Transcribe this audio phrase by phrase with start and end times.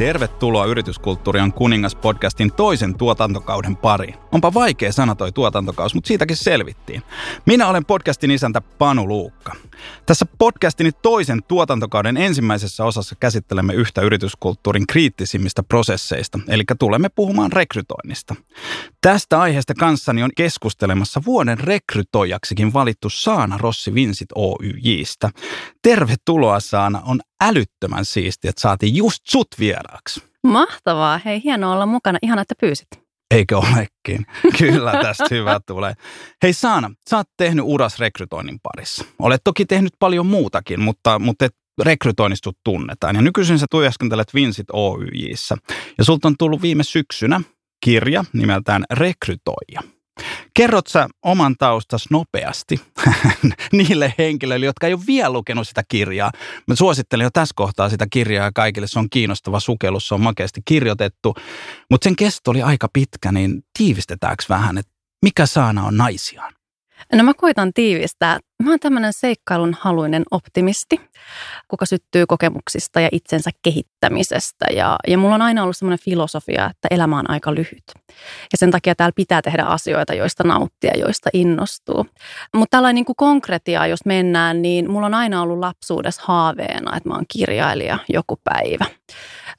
[0.00, 4.14] Tervetuloa Yrityskulttuurian kuningas podcastin toisen tuotantokauden pariin.
[4.32, 7.02] Onpa vaikea sana toi tuotantokaus, mutta siitäkin selvittiin.
[7.46, 9.56] Minä olen podcastin isäntä Panu Luukka.
[10.06, 18.34] Tässä podcastini toisen tuotantokauden ensimmäisessä osassa käsittelemme yhtä yrityskulttuurin kriittisimmistä prosesseista, eli tulemme puhumaan rekrytoinnista.
[19.00, 25.30] Tästä aiheesta kanssani on keskustelemassa vuoden rekrytoijaksikin valittu Saana Rossi Vinsit Oyjistä.
[25.82, 29.48] Tervetuloa Saana, on älyttömän siistiä, että saatiin just sut
[29.90, 30.22] vieraaksi.
[30.46, 32.88] Mahtavaa, hei hienoa olla mukana, ihan että pyysit.
[33.30, 34.26] Eikö olekin?
[34.58, 35.94] Kyllä tästä hyvä tulee.
[36.42, 39.04] Hei Saana, sä oot tehnyt uras rekrytoinnin parissa.
[39.18, 43.16] Olet toki tehnyt paljon muutakin, mutta, mutta et rekrytoinnista tunnetaan.
[43.16, 45.56] Ja nykyisin sä työskentelet Vinsit Oyjissä.
[45.98, 47.40] Ja sulta on tullut viime syksynä
[47.84, 49.80] kirja nimeltään Rekrytoija.
[50.54, 52.80] Kerrot sä oman taustas nopeasti
[53.72, 56.32] niille henkilöille, jotka ei ole vielä lukenut sitä kirjaa.
[56.66, 58.86] Mä suosittelen jo tässä kohtaa sitä kirjaa kaikille.
[58.86, 61.34] Se on kiinnostava sukellus, se on makeasti kirjoitettu.
[61.90, 66.59] Mutta sen kesto oli aika pitkä, niin tiivistetäänkö vähän, että mikä saana on naisiaan?
[67.12, 68.38] No mä koitan tiivistää.
[68.62, 71.00] Mä oon tämmöinen seikkailun haluinen optimisti,
[71.68, 74.66] kuka syttyy kokemuksista ja itsensä kehittämisestä.
[74.72, 77.84] Ja, ja mulla on aina ollut semmoinen filosofia, että elämä on aika lyhyt.
[78.52, 82.06] Ja sen takia täällä pitää tehdä asioita, joista nauttia, joista innostuu.
[82.54, 87.08] Mutta tällainen niin kuin konkretia, jos mennään, niin mulla on aina ollut lapsuudessa haaveena, että
[87.08, 88.86] mä oon kirjailija joku päivä.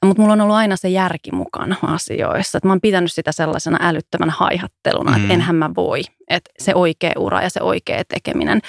[0.04, 2.58] Mutta mulla on ollut aina se järki mukana asioissa.
[2.58, 5.16] Et mä oon pitänyt sitä sellaisena älyttömän haihatteluna, mm.
[5.16, 6.02] että enhän mä voi.
[6.28, 8.60] Että se oikea ura ja se oikea tekeminen.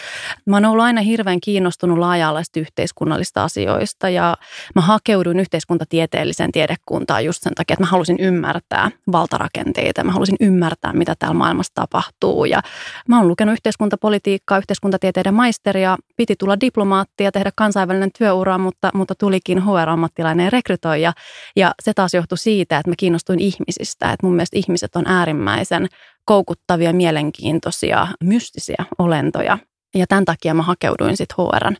[0.45, 4.37] Mä oon ollut aina hirveän kiinnostunut laaja-alaisista yhteiskunnallista asioista ja
[4.75, 10.03] mä hakeuduin yhteiskuntatieteelliseen tiedekuntaan just sen takia, että mä halusin ymmärtää valtarakenteita.
[10.03, 12.45] Mä halusin ymmärtää, mitä täällä maailmassa tapahtuu.
[12.45, 12.61] Ja
[13.07, 19.61] mä oon lukenut yhteiskuntapolitiikkaa, yhteiskuntatieteiden maisteria, piti tulla diplomaattia, tehdä kansainvälinen työura, mutta, mutta tulikin
[19.63, 21.13] HR-ammattilainen rekrytoija.
[21.55, 24.11] Ja se taas johtui siitä, että mä kiinnostuin ihmisistä.
[24.11, 25.87] Että mun mielestä ihmiset on äärimmäisen
[26.25, 29.57] koukuttavia, mielenkiintoisia, mystisiä olentoja.
[29.95, 31.75] Ja tämän takia mä hakeuduin sitten HRn,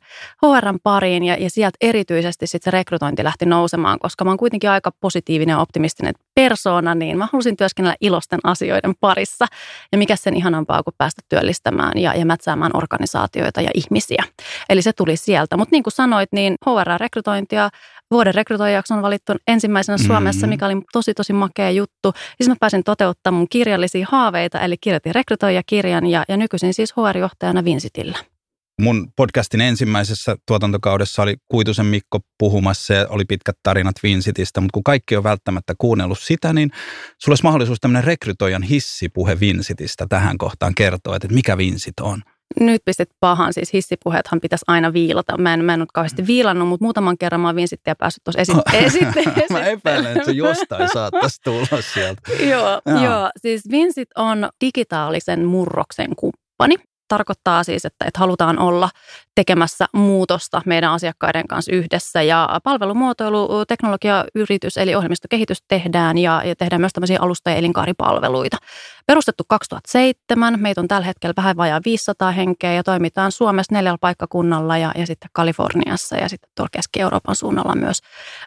[0.46, 4.70] HRn pariin ja, ja sieltä erityisesti sitten se rekrytointi lähti nousemaan, koska mä oon kuitenkin
[4.70, 9.46] aika positiivinen ja optimistinen persoona, niin mä halusin työskennellä ilosten asioiden parissa.
[9.92, 14.24] Ja mikä sen ihanampaa kuin päästä työllistämään ja, ja mätsäämään organisaatioita ja ihmisiä.
[14.70, 15.58] Eli se tuli sieltä.
[15.58, 17.70] Mutta niin kuin sanoit, niin HR-rekrytointia
[18.12, 22.14] vuoden rekrytoijaksi on valittu ensimmäisenä Suomessa, mikä oli tosi tosi makea juttu.
[22.38, 27.64] Siis mä pääsin toteuttamaan mun kirjallisia haaveita, eli kirjoitin rekrytoijakirjan ja, ja nykyisin siis HR-johtajana
[27.64, 28.33] Vinsitillä.
[28.82, 34.84] Mun podcastin ensimmäisessä tuotantokaudessa oli Kuitusen Mikko puhumassa ja oli pitkät tarinat Vinsitistä, mutta kun
[34.84, 36.72] kaikki on välttämättä kuunnellut sitä, niin
[37.18, 42.22] sulla olisi mahdollisuus tämmöinen rekrytoijan hissipuhe Vinsitistä tähän kohtaan kertoa, että mikä Vinsit on.
[42.60, 45.38] Nyt pistit pahan, siis hissipuheethan pitäisi aina viilata.
[45.38, 48.42] Mä en, mä en ole kauheasti viilannut, mutta muutaman kerran mä oon Vinsittiä päässyt tuossa
[48.42, 49.14] esitteeseen.
[49.52, 52.22] mä epäilen, että se jostain saattaisi tulla sieltä.
[52.52, 56.76] joo, joo, siis Vinsit on digitaalisen murroksen kumppani
[57.08, 58.90] tarkoittaa siis, että, että halutaan olla
[59.36, 62.22] tekemässä muutosta meidän asiakkaiden kanssa yhdessä.
[62.22, 68.58] Ja palvelumuotoilu, teknologiayritys eli ohjelmistokehitys tehdään ja, ja tehdään myös tämmöisiä alusta- ja elinkaaripalveluita.
[69.06, 74.78] Perustettu 2007, meitä on tällä hetkellä vähän vajaa 500 henkeä ja toimitaan Suomessa neljällä paikkakunnalla
[74.78, 78.00] ja, ja sitten Kaliforniassa ja sitten tuolla Keski-Euroopan suunnalla myös,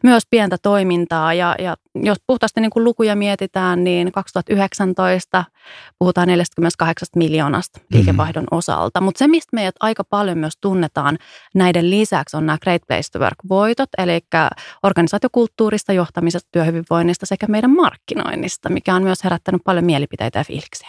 [0.03, 1.35] myös pientä toimintaa.
[1.35, 5.45] Ja, ja jos puhtaasti niin kuin lukuja mietitään, niin 2019
[5.99, 7.87] puhutaan 48 miljoonasta mhm.
[7.97, 8.59] liikevaihdon mm-hmm.
[8.59, 9.01] osalta.
[9.01, 11.19] Mutta se, mistä meidät aika paljon myös tunnetaan
[11.55, 14.21] näiden lisäksi, on nämä Great Place to Work-voitot, eli
[14.83, 20.89] organisaatiokulttuurista, johtamisesta, työhyvinvoinnista sekä meidän markkinoinnista, mikä on myös herättänyt paljon mielipiteitä ja fiiliksiä.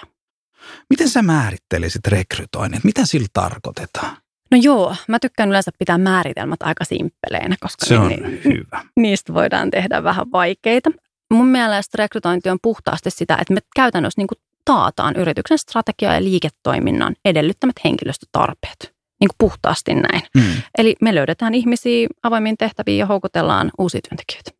[0.90, 2.84] Miten sä määrittelisit rekrytoinnit?
[2.84, 4.18] Mitä sillä tarkoitetaan?
[4.52, 8.84] No joo, mä tykkään yleensä pitää määritelmät aika simppeleinä, koska Se on niin, hyvä.
[8.96, 10.92] niistä voidaan tehdä vähän vaikeita.
[11.34, 14.28] Mun mielestä rekrytointi on puhtaasti sitä, että me käytännössä niin
[14.66, 18.97] taataan yrityksen strategia ja liiketoiminnan edellyttämät henkilöstötarpeet.
[19.19, 20.22] Niin kuin puhtaasti näin.
[20.35, 20.61] Mm.
[20.78, 24.52] Eli me löydetään ihmisiä avoimiin tehtäviin ja houkutellaan uusia työntekijöitä.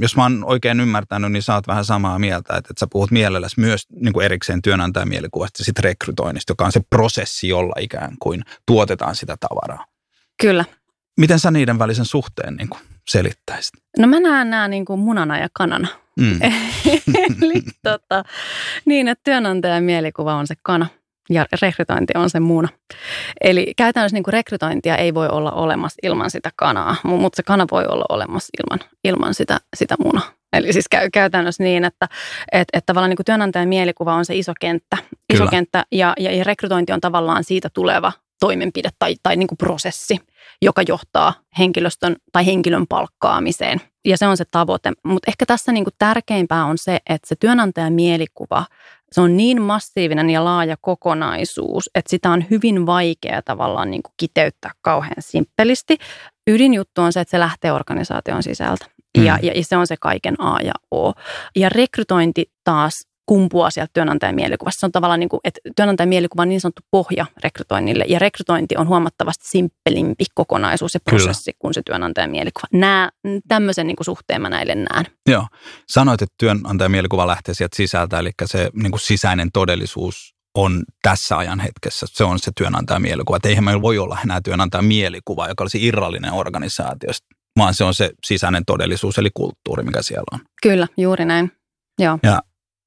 [0.00, 3.10] Jos mä oon oikein ymmärtänyt, niin sä oot vähän samaa mieltä, että, että sä puhut
[3.10, 8.42] mielelläsi myös niin kuin erikseen työnantajamielikuvasta sit rekrytoinnista, joka on se prosessi, jolla ikään kuin
[8.66, 9.84] tuotetaan sitä tavaraa.
[10.40, 10.64] Kyllä.
[11.16, 13.74] Miten sä niiden välisen suhteen niin kuin selittäisit?
[13.98, 15.88] No mä näen nämä niin kuin munana ja kanana.
[16.20, 16.40] Mm.
[17.42, 18.24] Eli tota,
[18.84, 20.86] niin, että työnantajan mielikuva on se kana
[21.30, 22.68] ja rekrytointi on se muna.
[23.40, 27.66] Eli käytännössä niin kuin rekrytointia ei voi olla olemassa ilman sitä kanaa, mutta se kana
[27.70, 30.30] voi olla olemassa ilman, ilman sitä, sitä munaa.
[30.52, 32.08] Eli siis käy, käytännössä niin, että
[32.52, 34.96] et, et tavallaan niin kuin työnantajan mielikuva on se iso kenttä,
[35.34, 39.58] iso kenttä ja, ja, ja rekrytointi on tavallaan siitä tuleva toimenpide tai, tai niin kuin
[39.58, 40.18] prosessi,
[40.62, 43.80] joka johtaa henkilöstön tai henkilön palkkaamiseen.
[44.04, 44.92] Ja se on se tavoite.
[45.04, 48.64] Mutta ehkä tässä niin kuin tärkeimpää on se, että se työnantajan mielikuva,
[49.12, 54.14] se on niin massiivinen ja laaja kokonaisuus, että sitä on hyvin vaikea tavallaan niin kuin
[54.16, 55.96] kiteyttää kauhean simppelisti.
[56.50, 58.86] Ydinjuttu on se, että se lähtee organisaation sisältä.
[59.18, 59.24] Mm.
[59.24, 61.12] Ja, ja se on se kaiken A ja O.
[61.56, 64.80] Ja rekrytointi taas kumpuaa sieltä työnantajan mielikuvasta.
[64.80, 68.76] Se on tavallaan niin kuin, että työnantajan mielikuva on niin sanottu pohja rekrytoinnille ja rekrytointi
[68.76, 71.58] on huomattavasti simppelimpi kokonaisuus ja prosessi Kyllä.
[71.58, 72.66] kuin se työnantajan mielikuva.
[72.72, 73.10] Nää,
[73.48, 75.06] tämmöisen niin kuin suhteen mä näille näen.
[75.28, 75.46] Joo.
[75.88, 81.36] Sanoit, että työnantajan mielikuva lähtee sieltä sisältä, eli se niin kuin sisäinen todellisuus on tässä
[81.36, 82.06] ajan hetkessä.
[82.10, 83.36] Se on se työnantajan mielikuva.
[83.36, 87.26] Että eihän meillä voi olla enää työnantajan mielikuva, joka olisi irrallinen organisaatiosta,
[87.58, 90.40] vaan se on se sisäinen todellisuus, eli kulttuuri, mikä siellä on.
[90.62, 91.52] Kyllä, juuri näin.
[91.98, 92.18] Joo.
[92.22, 92.42] Ja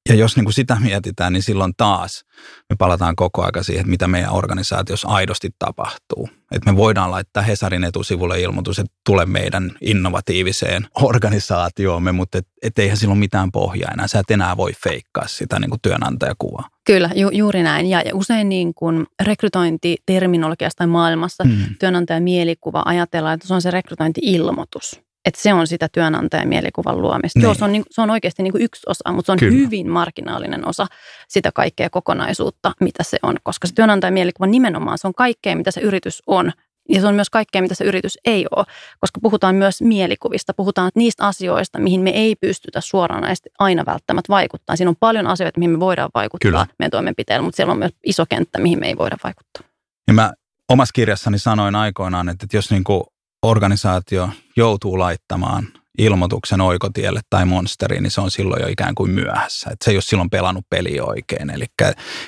[0.10, 2.26] ja jos niin kuin sitä mietitään, niin silloin taas
[2.70, 6.30] me palataan koko aika siihen, että mitä meidän organisaatiossa aidosti tapahtuu.
[6.52, 12.80] Että me voidaan laittaa Hesarin etusivulle ilmoitus, että tule meidän innovatiiviseen organisaatioomme, mutta et, et
[12.80, 14.08] eihän silloin mitään pohjaa enää.
[14.08, 16.68] Sä et enää voi feikkaa sitä niin kuin työnantajakuvaa.
[16.86, 17.86] Kyllä, ju, juuri näin.
[17.86, 21.76] Ja, ja usein niin kuin rekrytointiterminologiasta maailmassa hmm.
[21.80, 27.40] työnantajan mielikuva ajatellaan, että se on se rekrytointi-ilmoitus että se on sitä työnantajan mielikuvan luomista.
[27.40, 27.44] Niin.
[27.44, 29.58] Joo, se on, niin, se on oikeasti niin kuin yksi osa, mutta se on Kyllä.
[29.58, 30.88] hyvin marginaalinen osa
[31.28, 33.36] sitä kaikkea kokonaisuutta, mitä se on.
[33.44, 36.52] Koska se työnantajan mielikuva nimenomaan, se on kaikkea, mitä se yritys on.
[36.90, 38.66] Ja se on myös kaikkea, mitä se yritys ei ole,
[39.00, 43.24] koska puhutaan myös mielikuvista, puhutaan niistä asioista, mihin me ei pystytä suoraan
[43.60, 44.76] aina välttämättä vaikuttaa.
[44.76, 46.68] Siinä on paljon asioita, mihin me voidaan vaikuttaa Kyllä.
[46.80, 49.64] meidän toimenpiteillä, mutta siellä on myös iso kenttä, mihin me ei voida vaikuttaa.
[50.08, 50.34] Ja mä
[50.70, 53.04] omassa kirjassani sanoin aikoinaan, että jos niin kuin
[53.44, 55.68] organisaatio joutuu laittamaan
[55.98, 59.70] ilmoituksen oikotielle tai monsteriin, niin se on silloin jo ikään kuin myöhässä.
[59.70, 61.50] Et se ei ole silloin pelannut peli oikein.
[61.50, 61.66] Eli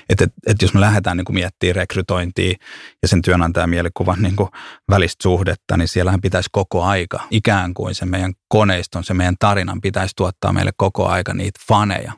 [0.09, 2.55] et, et, et jos me lähdetään niin miettimään rekrytointia
[3.01, 4.35] ja sen työnantajan mielikuvan niin
[4.89, 9.81] välistä suhdetta, niin siellähän pitäisi koko aika, ikään kuin se meidän koneiston, se meidän tarinan
[9.81, 12.13] pitäisi tuottaa meille koko aika niitä faneja,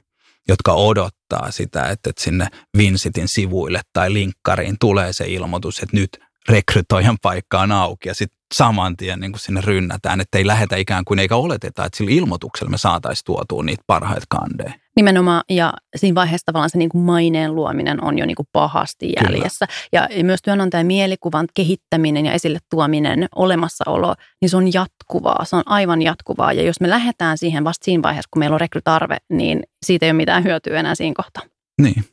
[0.48, 2.48] jotka odottaa sitä, että, että sinne
[2.78, 6.10] Vinsitin sivuille tai linkkariin tulee se ilmoitus, että nyt
[6.50, 10.76] rekrytoijan paikka on auki ja sitten saman tien niin kuin sinne rynnätään, että ei lähetä
[10.76, 14.74] ikään kuin eikä oleteta, että sillä ilmoituksella me saataisiin tuotua niitä parhaita kandeja.
[14.96, 19.14] Nimenomaan, ja siinä vaiheessa tavallaan se niin kuin maineen luominen on jo niin kuin pahasti
[19.24, 19.66] jäljessä.
[19.94, 25.56] Ja, ja myös työnantajan mielikuvan kehittäminen ja esille tuominen, olemassaolo, niin se on jatkuvaa, se
[25.56, 26.54] on aivan jatkuvaa.
[26.54, 30.12] Ja jos me lähdetään siihen vasta siinä vaiheessa, kun meillä on rekrytarve, niin siitä ei
[30.12, 31.44] ole mitään hyötyä enää siinä kohtaa.
[31.82, 32.06] Niin.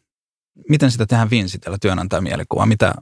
[0.69, 2.67] Miten sitä tehdään Vinsitellä työnantajan mielikuvaa?
[2.67, 2.95] Mitä,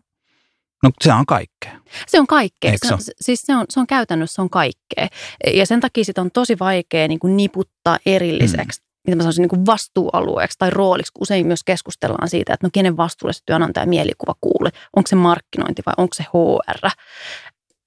[0.82, 1.80] No se on kaikkea.
[2.06, 2.74] Se on kaikkea.
[2.86, 5.08] Se, on, siis se on, se on käytännössä se on kaikkea.
[5.54, 8.80] Ja sen takia sitä on tosi vaikea niin kuin niputtaa erilliseksi.
[8.80, 8.86] Mm.
[9.06, 11.12] Mitä mä sanoisin, niin kuin vastuualueeksi tai rooliksi.
[11.20, 14.72] Usein myös keskustellaan siitä, että no kenen vastuulle se työnantaja mielikuva kuulee.
[14.96, 16.88] Onko se markkinointi vai onko se HR?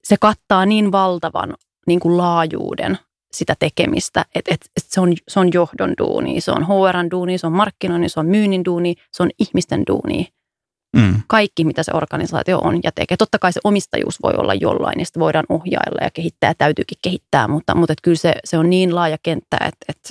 [0.04, 1.54] Se kattaa niin valtavan
[1.86, 2.98] niin kuin laajuuden
[3.32, 7.38] sitä tekemistä, että, että, että se, on, se on johdon duuni, se on HRn duuni,
[7.38, 10.28] se on markkinoinnin, se on myynnin duuni, se on ihmisten duuni
[10.94, 11.22] Mm.
[11.26, 13.16] Kaikki, mitä se organisaatio on ja tekee.
[13.16, 16.98] Totta kai se omistajuus voi olla jollain, ja sitä voidaan ohjailla ja kehittää, ja täytyykin
[17.02, 20.10] kehittää, mutta, mutta kyllä se, se on niin laaja kenttä, että, että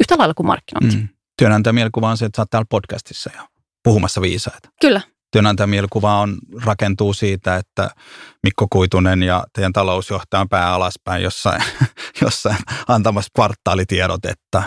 [0.00, 0.96] yhtä lailla kuin markkinointi.
[0.96, 1.08] Mm.
[1.38, 3.42] Työnantajan mielikuva on se, että sä oot täällä podcastissa jo
[3.84, 4.68] puhumassa viisaita.
[4.80, 5.00] Kyllä.
[5.32, 7.90] Työnantajan mielikuva on, rakentuu siitä, että
[8.42, 11.62] Mikko Kuitunen ja teidän talousjohtaja on pää alaspäin jossain,
[12.22, 12.56] jossain
[12.88, 14.62] antamassa kvartaalitiedotetta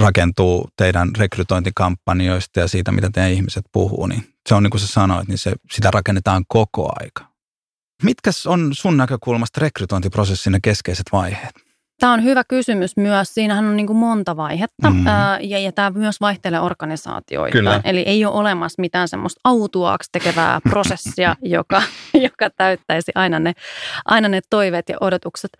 [0.00, 4.86] rakentuu teidän rekrytointikampanjoista ja siitä, mitä teidän ihmiset puhuu, niin se on niin kuin sä
[4.86, 7.36] sanoit, niin se, sitä rakennetaan koko aika.
[8.02, 11.66] Mitkä on sun näkökulmasta rekrytointiprosessin ne keskeiset vaiheet?
[12.00, 13.34] Tämä on hyvä kysymys myös.
[13.34, 15.06] Siinähän on niin kuin monta vaihetta mm.
[15.06, 17.52] ää, ja, ja tämä myös vaihtelee organisaatioita.
[17.52, 17.80] Kyllä.
[17.84, 21.82] Eli ei ole olemassa mitään semmoista autuaaksi tekevää prosessia, joka,
[22.14, 23.52] joka täyttäisi aina ne,
[24.04, 25.50] aina ne toiveet ja odotukset.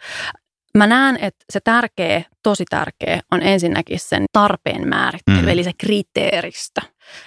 [0.76, 5.48] Mä näen, että se tärkeä, tosi tärkeä on ensinnäkin sen tarpeen määrittely, mm.
[5.48, 6.80] eli se kriteeristö.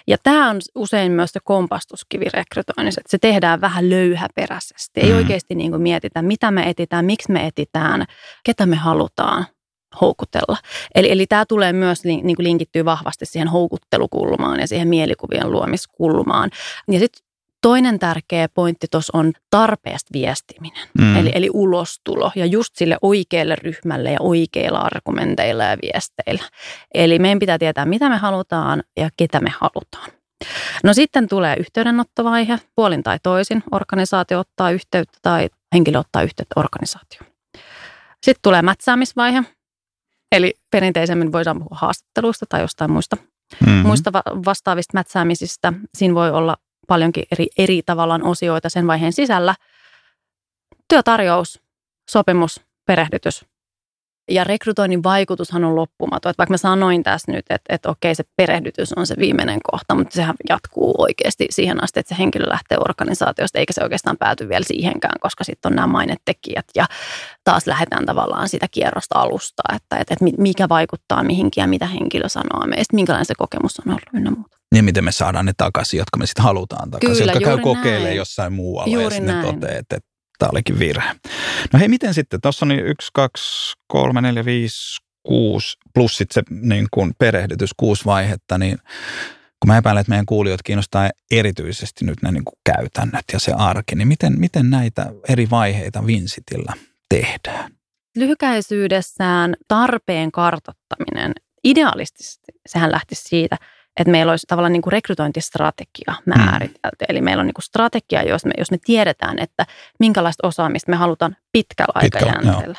[0.08, 5.00] Ja tämä on usein myös se kompastuskivi rekrytoinnissa, että se tehdään vähän löyhäperäisesti.
[5.00, 5.18] Ei mm.
[5.18, 8.06] oikeasti niin kuin mietitä, mitä me etitään, miksi me etitään,
[8.44, 9.46] ketä me halutaan
[10.02, 10.58] houkutella.
[10.96, 16.50] Eli, eli tämä tulee myös niin kuin linkittyy vahvasti siihen houkuttelukulmaan ja siihen mielikuvien luomiskulmaan.
[16.92, 17.29] Ja sitten
[17.62, 21.16] Toinen tärkeä pointti tuossa on tarpeesta viestiminen, mm.
[21.16, 26.44] eli, eli ulostulo ja just sille oikealle ryhmälle ja oikeilla argumenteilla ja viesteillä.
[26.94, 30.12] Eli meidän pitää tietää, mitä me halutaan ja ketä me halutaan.
[30.84, 33.64] No sitten tulee yhteydenottovaihe, puolin tai toisin.
[33.72, 37.26] Organisaatio ottaa yhteyttä tai henkilö ottaa yhteyttä organisaatioon.
[38.24, 39.44] Sitten tulee mätsäämisvaihe,
[40.32, 43.88] eli perinteisemmin voidaan puhua haastatteluista tai jostain muista, mm-hmm.
[43.88, 44.12] muista
[44.46, 45.74] vastaavista mätsäämisistä.
[45.98, 46.58] Siinä voi olla
[46.90, 49.56] paljonkin eri, eri tavallaan osioita sen vaiheen sisällä.
[50.88, 51.62] Työtarjous,
[52.10, 53.46] sopimus, perehdytys,
[54.30, 56.30] ja rekrytoinnin vaikutushan on loppumaton.
[56.30, 59.96] Että vaikka mä sanoin tässä nyt, että, että okei se perehdytys on se viimeinen kohta,
[59.96, 64.50] mutta sehän jatkuu oikeasti siihen asti, että se henkilö lähtee organisaatiosta, eikä se oikeastaan pääty
[64.50, 66.86] vielä siihenkään, koska sitten on nämä mainetekijät ja
[67.44, 72.30] taas lähdetään tavallaan sitä kierrosta alusta, että, että, että mikä vaikuttaa mihinkin ja mitä henkilö
[72.30, 74.59] sanoo meistä, minkälainen se kokemus on ollut ynnä muuta.
[74.76, 78.16] Ja miten me saadaan ne takaisin, jotka me sitten halutaan takaisin, Kyllä, jotka käy kokeilemaan
[78.16, 79.98] jossain muualla Juuri ja sitten toteaa, että,
[80.40, 81.16] tämä olikin virhe.
[81.74, 82.42] No hei, miten sitten?
[82.42, 87.70] Tuossa on niin yksi, kaksi, kolme, neljä, viisi, kuusi, plus sitten se niin kuin perehdytys,
[87.78, 88.78] kuusi vaihetta, niin
[89.60, 93.52] kun mä epäilen, että meidän kuulijat kiinnostaa erityisesti nyt ne niin kuin käytännöt ja se
[93.52, 96.74] arki, niin miten, miten näitä eri vaiheita Vincitillä
[97.10, 97.72] tehdään?
[98.16, 101.34] Lyhykäisyydessään tarpeen kartottaminen,
[101.64, 103.58] idealistisesti sehän lähtisi siitä,
[103.98, 106.80] että meillä olisi tavallaan niin kuin rekrytointistrategia määritelty.
[107.02, 107.06] Mm.
[107.10, 109.66] Eli meillä on niin kuin strategia, jos me, jos me tiedetään, että
[110.00, 112.78] minkälaista osaamista me halutaan pitkällä Pitkällä, aikajänteellä.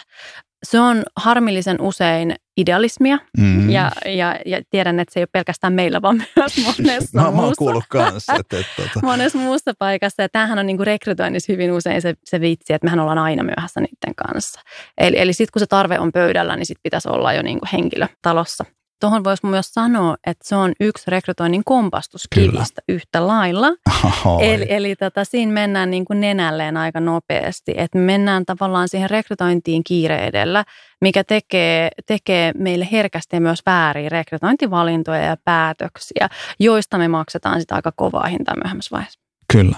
[0.63, 3.71] Se on harmillisen usein idealismia Mm.
[3.71, 7.27] ja, ja, ja tiedän, että se ei ole pelkästään meillä, vaan myös monessa Mä, mä
[7.27, 10.23] oon muussa kuullut kanssa, että, että, että monessa muussa paikassa.
[10.23, 13.43] Ja tämähän on niin kuin rekrytoinnissa hyvin usein se, se vitsi, että mehän ollaan aina
[13.43, 14.61] myöhässä niiden kanssa.
[14.99, 17.69] Eli, eli sitten kun se tarve on pöydällä, niin sitten pitäisi olla jo niin kuin
[17.73, 18.65] henkilö talossa.
[19.01, 23.69] Tuohon voisi myös sanoa, että se on yksi rekrytoinnin kompastuskivistä yhtä lailla.
[24.05, 24.51] Ahoi.
[24.51, 29.11] Eli, eli tota, siinä mennään niin kuin nenälleen aika nopeasti, että me mennään tavallaan siihen
[29.11, 30.65] rekrytointiin kiire edellä,
[31.01, 36.29] mikä tekee, tekee meille herkästi myös vääriä rekrytointivalintoja ja päätöksiä,
[36.61, 39.21] joista me maksetaan sitä aika kovaa hintaa myöhemmässä vaiheessa.
[39.53, 39.77] Kyllä.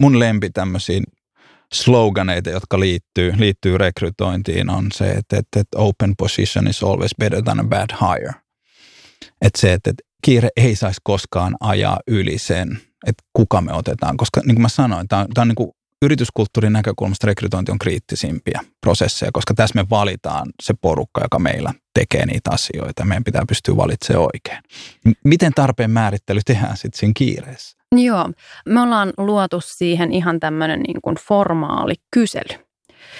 [0.00, 1.00] Mun lempi tämmöisiä
[1.74, 7.42] sloganeita, jotka liittyy, liittyy rekrytointiin, on se, että, että, että open position is always better
[7.42, 8.43] than a bad hire.
[9.44, 9.92] Että se, että,
[10.24, 14.16] kiire ei saisi koskaan ajaa yli sen, että kuka me otetaan.
[14.16, 15.70] Koska niin kuin mä sanoin, tämä on, tämä on niin kuin
[16.02, 22.26] yrityskulttuurin näkökulmasta rekrytointi on kriittisimpiä prosesseja, koska tässä me valitaan se porukka, joka meillä tekee
[22.26, 23.04] niitä asioita.
[23.04, 24.62] Meidän pitää pystyä valitsemaan oikein.
[25.24, 27.78] Miten tarpeen määrittely tehdään sitten siinä kiireessä?
[27.96, 28.30] Joo,
[28.66, 32.64] me ollaan luotu siihen ihan tämmöinen niin kuin formaali kysely.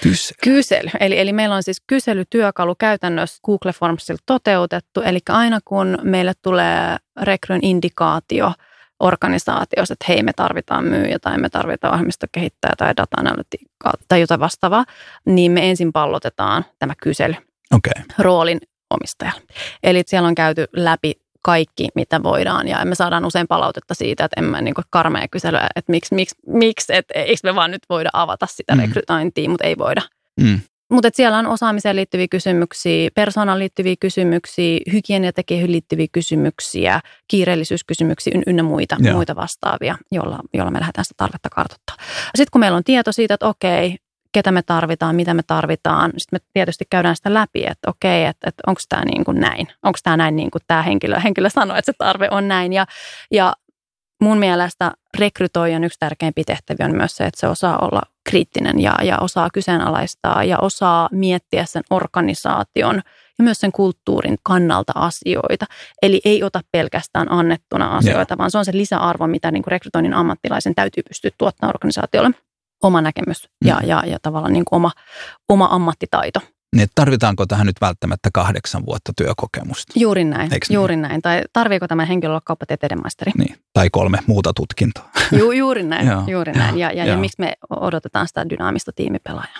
[0.02, 0.34] Kysy.
[0.44, 0.90] Kysely.
[1.00, 5.00] Eli, eli meillä on siis kyselytyökalu käytännössä Google Formsilla toteutettu.
[5.00, 8.52] Eli aina kun meille tulee rekryn indikaatio
[9.00, 14.84] organisaatiossa, että hei me tarvitaan myyjä tai me tarvitaan ohjelmistokehittäjä tai data-analytiikkaa tai jotain vastaavaa,
[15.26, 17.34] niin me ensin pallotetaan tämä kysely.
[17.74, 18.04] Okay.
[18.18, 18.60] roolin
[18.90, 19.42] omistajalle.
[19.82, 22.68] Eli siellä on käyty läpi kaikki, mitä voidaan.
[22.68, 26.36] Ja me saadaan usein palautetta siitä, että en mä niin karmea kyselyä, että miksi, miksi,
[26.46, 28.80] miksi että eikö me vaan nyt voida avata sitä Mm.
[28.80, 30.02] rekrytointia, mutta ei voida.
[30.40, 30.60] Mm.
[30.90, 38.62] Mutta siellä on osaamiseen liittyviä kysymyksiä, persoonaan liittyviä kysymyksiä, hygieniatekijöihin liittyviä kysymyksiä, kiireellisyyskysymyksiä yn- ynnä
[38.62, 39.14] muita, Joo.
[39.14, 41.96] muita vastaavia, jolla, jolla me lähdetään sitä tarvetta kartoittaa.
[42.36, 43.96] Sitten kun meillä on tieto siitä, että okei,
[44.34, 48.48] ketä me tarvitaan, mitä me tarvitaan, sitten me tietysti käydään sitä läpi, että okei, että,
[48.48, 51.76] että onko tämä niin kuin näin, onko tämä näin niin kuin tämä henkilö, henkilö sanoo,
[51.76, 52.72] että se tarve on näin.
[52.72, 52.86] Ja,
[53.30, 53.52] ja
[54.20, 58.94] mun mielestä rekrytoijan yksi tärkeimpiä tehtäviä on myös se, että se osaa olla kriittinen ja,
[59.02, 63.02] ja osaa kyseenalaistaa ja osaa miettiä sen organisaation
[63.38, 65.66] ja myös sen kulttuurin kannalta asioita.
[66.02, 68.38] Eli ei ota pelkästään annettuna asioita, Joo.
[68.38, 72.30] vaan se on se lisäarvo, mitä niin kuin rekrytoinnin ammattilaisen täytyy pystyä tuottamaan organisaatiolle.
[72.82, 73.88] Oma näkemys ja, Mm.
[73.88, 74.90] ja, ja tavallaan niin kuin oma,
[75.48, 76.40] oma ammattitaito.
[76.76, 79.92] Niin, tarvitaanko tähän nyt välttämättä kahdeksan vuotta työkokemusta?
[79.96, 80.74] Juuri näin, Eiks niin?
[80.74, 81.22] juuri näin.
[81.22, 83.32] Tai tarviiko tämä henkilö olla kauppatieteiden maisteri?
[83.38, 83.56] Niin.
[83.72, 85.08] Tai kolme muuta tutkintoa.
[85.38, 86.78] Ju, juuri näin, Joo, juuri näin.
[86.78, 87.20] Ja, ja, ja joo.
[87.20, 89.58] miksi me odotetaan sitä dynaamista tiimipelaajaa?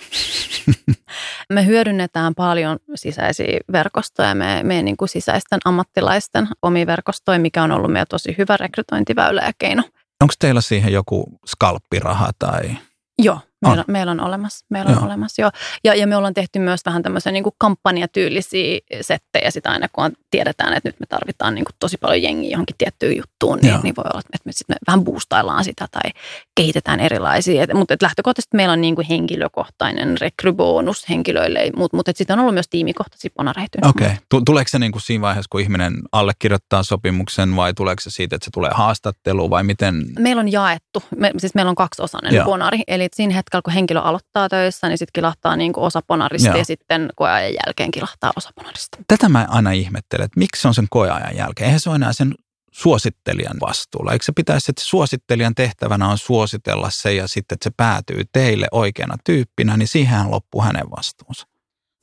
[1.52, 7.72] me hyödynnetään paljon sisäisiä verkostoja, me, meidän niin kuin sisäisten ammattilaisten omia verkostoja, mikä on
[7.72, 9.82] ollut meidän tosi hyvä rekrytointiväylä ja keino.
[10.22, 12.70] Onko teillä siihen joku skalppiraha tai...
[13.18, 13.92] Joo, meillä On.
[13.92, 14.66] meillä on olemassa.
[14.70, 15.04] Meillä on Joo.
[15.04, 15.50] olemassa joo.
[15.84, 20.04] Ja, ja me ollaan tehty myös vähän tämmöisiä niin kuin kampanjatyylisiä settejä sitä aina, kun
[20.04, 23.72] on, tiedetään, että nyt me tarvitaan niin kuin tosi paljon jengiä johonkin tiettyyn juttuun, niin,
[23.72, 23.80] Joo.
[23.82, 26.10] niin voi olla, että me, sit me vähän boostaillaan sitä tai
[26.56, 27.62] kehitetään erilaisia.
[27.62, 32.40] Et, mutta et lähtökohtaisesti meillä on niin kuin henkilökohtainen rekrybonus henkilöille, mutta mut, sitten on
[32.40, 33.88] ollut myös tiimikohtaisia ponareita.
[33.88, 34.06] Okei.
[34.06, 34.42] Okay.
[34.46, 38.44] Tuleeko se niin kuin siinä vaiheessa, kun ihminen allekirjoittaa sopimuksen vai tuleeko se siitä, että
[38.44, 40.04] se tulee haastatteluun vai miten?
[40.18, 44.48] Meillä on jaettu, me, siis meillä on kaksiosainen ponari, eli siinä hetkellä kun henkilö aloittaa
[44.48, 46.58] töissä, niin sitten kilahtaa niin kuin osa ponarista Joo.
[46.58, 48.98] ja sitten koeajan jälkeen kilahtaa osa ponarista.
[49.08, 51.66] Tätä mä aina ihmettelen, että miksi se on sen koeajan jälkeen.
[51.66, 52.34] Eihän se ole enää sen
[52.72, 54.12] suosittelijan vastuulla.
[54.12, 58.66] Eikö se pitäisi, että suosittelijan tehtävänä on suositella se ja sitten, että se päätyy teille
[58.72, 61.46] oikeana tyyppinä, niin siihen loppuu hänen vastuunsa.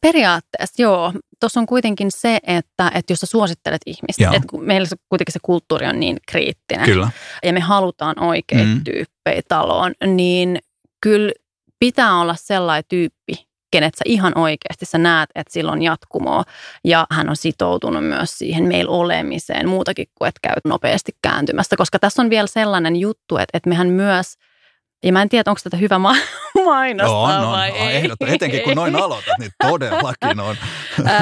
[0.02, 1.14] Periaatteessa joo.
[1.40, 4.34] Tuossa on kuitenkin se, että, että jos sä suosittelet ihmistä, Joo.
[4.34, 7.10] että meillä se, kuitenkin se kulttuuri on niin kriittinen Kyllä.
[7.44, 8.84] ja me halutaan oikeita mm.
[8.84, 10.60] tyyppejä taloon, niin
[11.02, 11.32] kyllä
[11.82, 16.44] pitää olla sellainen tyyppi, kenet sä ihan oikeasti sä näet, että sillä on jatkumoa
[16.86, 22.00] ja hän on sitoutunut myös siihen meillä olemiseen muutakin kuin, että käy nopeasti kääntymästä, koska
[22.00, 24.34] tässä on vielä sellainen juttu, että, että mehän myös
[25.04, 26.16] ja mä en tiedä, onko tätä hyvä ma-
[26.66, 28.02] mainostaa on, on, vai on, ei.
[28.02, 30.56] ehdottom- etenkin kun noin aloitat, niin todellakin on.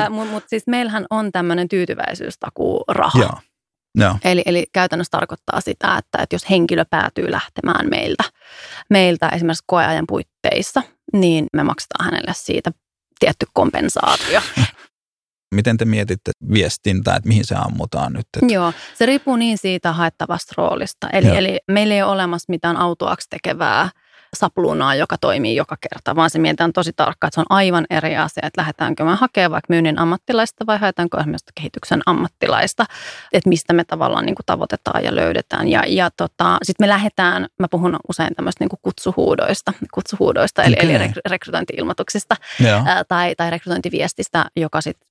[0.10, 3.20] Mutta mut siis meillähän on tämmöinen tyytyväisyystakuu raha.
[3.20, 3.40] Joo.
[3.96, 4.16] Joo.
[4.26, 8.24] Eli, eli käytännössä tarkoittaa sitä, että, että jos henkilö päätyy lähtemään meiltä,
[8.90, 12.72] meiltä esimerkiksi koeajan puitteissa, niin me maksetaan hänelle siitä
[13.20, 14.42] tietty kompensaatio.
[15.56, 18.26] Miten te mietitte viestintää, että mihin se ammutaan nyt?
[18.38, 18.54] Että...
[18.54, 21.10] Joo, se riippuu niin siitä haettavasta roolista.
[21.10, 21.36] Eli, Joo.
[21.36, 23.90] eli meillä ei ole olemassa mitään autuaksi tekevää
[24.36, 28.18] sapluunaa, joka toimii joka kerta, vaan se mietitään tosi tarkkaan, että se on aivan eri
[28.18, 32.86] asia, että lähdetäänkö me hakemaan vaikka myynnin ammattilaista vai haetaanko esimerkiksi kehityksen ammattilaista,
[33.34, 35.68] että mistä me tavallaan niin kuin tavoitetaan ja löydetään.
[35.68, 40.76] Ja, ja tota, sitten me lähdetään, mä puhun usein tämmöistä niin kuin kutsuhuudoista, kutsuhuudoista eli,
[40.80, 40.96] Okei.
[40.96, 42.36] eli rek- rekrytointi-ilmoituksista
[42.86, 45.09] ää, tai, tai rekrytointiviestistä, joka sitten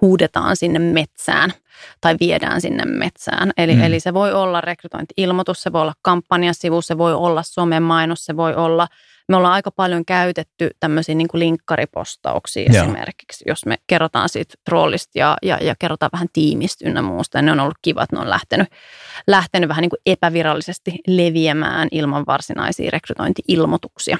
[0.00, 1.52] huudetaan sinne metsään
[2.00, 3.50] tai viedään sinne metsään.
[3.56, 3.82] Eli, Mm.
[3.82, 8.54] eli se voi olla rekrytointi-ilmoitus, se voi olla kampanjasivu, se voi olla somemainos, se voi
[8.54, 8.88] olla,
[9.30, 12.84] me ollaan aika paljon käytetty tämmöisiä niin kuin linkkaripostauksia Joo.
[12.84, 17.38] esimerkiksi, jos me kerrotaan siitä roolista ja, ja, ja kerrotaan vähän tiimistä ynnä muusta.
[17.38, 18.68] Ja ne on ollut kivat, ne on lähtenyt,
[19.26, 24.18] lähtenyt vähän niin kuin epävirallisesti leviämään ilman varsinaisia rekrytointi-ilmoituksia.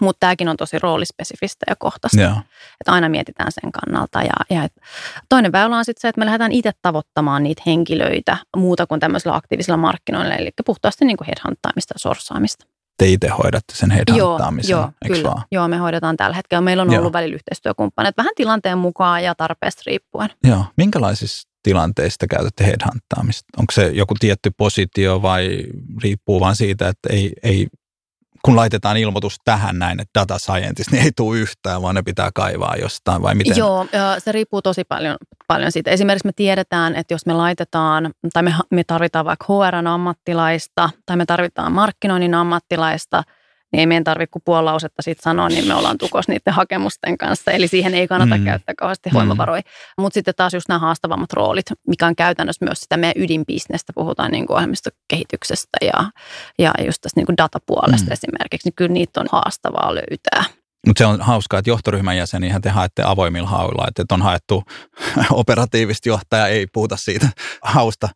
[0.00, 2.32] Mutta tämäkin on tosi roolispesifistä ja kohtaista Joo.
[2.80, 4.22] että aina mietitään sen kannalta.
[4.22, 4.72] Ja, ja et
[5.28, 9.36] toinen väylä on sitten se, että me lähdetään itse tavoittamaan niitä henkilöitä muuta kuin tämmöisellä
[9.36, 12.71] aktiivisella markkinoilla, eli puhtaasti niin kuin headhunttaamista ja sorsaamista.
[12.98, 15.30] Te itse hoidatte sen headhunttaamisen, joo, eikö kyllä.
[15.30, 15.44] vaan?
[15.52, 16.60] Joo, me hoidetaan tällä hetkellä.
[16.60, 17.00] Meillä on Joo.
[17.00, 20.30] ollut välillä yhteistyökumppaneita vähän tilanteen mukaan ja tarpeesta riippuen.
[20.44, 20.64] Joo.
[20.76, 23.44] Minkälaisissa tilanteista käytätte headhunttaamista?
[23.58, 25.64] Onko se joku tietty positio vai
[26.02, 27.66] riippuu vaan siitä, että ei, ei
[28.44, 32.30] kun laitetaan ilmoitus tähän näin, että data scientist, niin ei tule yhtään, vaan ne pitää
[32.34, 33.56] kaivaa jostain vai miten?
[33.56, 33.86] Joo,
[34.18, 35.16] se riippuu tosi paljon,
[35.48, 35.90] paljon siitä.
[35.90, 41.26] Esimerkiksi me tiedetään, että jos me laitetaan, tai me, me tarvitaan vaikka HR-ammattilaista, tai me
[41.26, 43.22] tarvitaan markkinoinnin ammattilaista,
[43.72, 47.18] niin ei meidän tarvitse kuin puoli lausetta siitä sanoa, niin me ollaan tukos niiden hakemusten
[47.18, 47.50] kanssa.
[47.50, 48.44] Eli siihen ei kannata Mm.
[48.44, 49.14] käyttää kauheasti Mm.
[49.14, 49.62] voimavaroja.
[49.98, 54.30] Mutta sitten taas just nämä haastavammat roolit, mikä on käytännössä myös sitä meidän ydinbisnestä, puhutaan
[54.30, 56.10] niin kuin ohjelmistokehityksestä ja,
[56.58, 58.12] ja just tästä niin kuin datapuolesta mm.
[58.12, 60.44] esimerkiksi, niin kyllä niitä on haastavaa löytää.
[60.86, 64.62] Mutta se on hauskaa, että johtoryhmän jäseniä te haette avoimilla hauilla, että on haettu
[65.30, 67.28] operatiivista johtajaa, ei puhuta siitä
[67.62, 68.08] hausta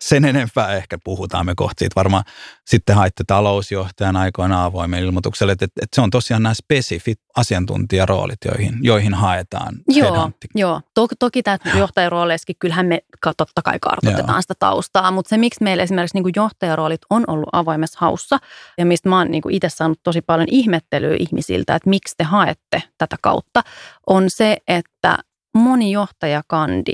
[0.00, 2.24] sen enempää, ehkä puhutaan me kohta siitä varmaan.
[2.66, 8.74] Sitten haitte talousjohtajan aikoina avoimen ilmoitukselle, että, että se on tosiaan nämä spesifit asiantuntijaroolit, joihin,
[8.82, 10.80] joihin haetaan Joo, joo.
[10.94, 13.00] Toki, toki tämä johtajarooleissakin, kyllähän me
[13.36, 14.42] totta kai kartoitetaan Joo.
[14.42, 18.38] sitä taustaa, mutta se miksi meillä esimerkiksi niin kuin johtajaroolit on ollut avoimessa haussa
[18.78, 22.24] ja mistä mä oon niin kuin itse saanut tosi paljon ihmettelyä ihmisiltä, että miksi te
[22.24, 23.62] haette tätä kautta,
[24.06, 25.18] on se, että
[25.54, 26.92] moni johtajakandi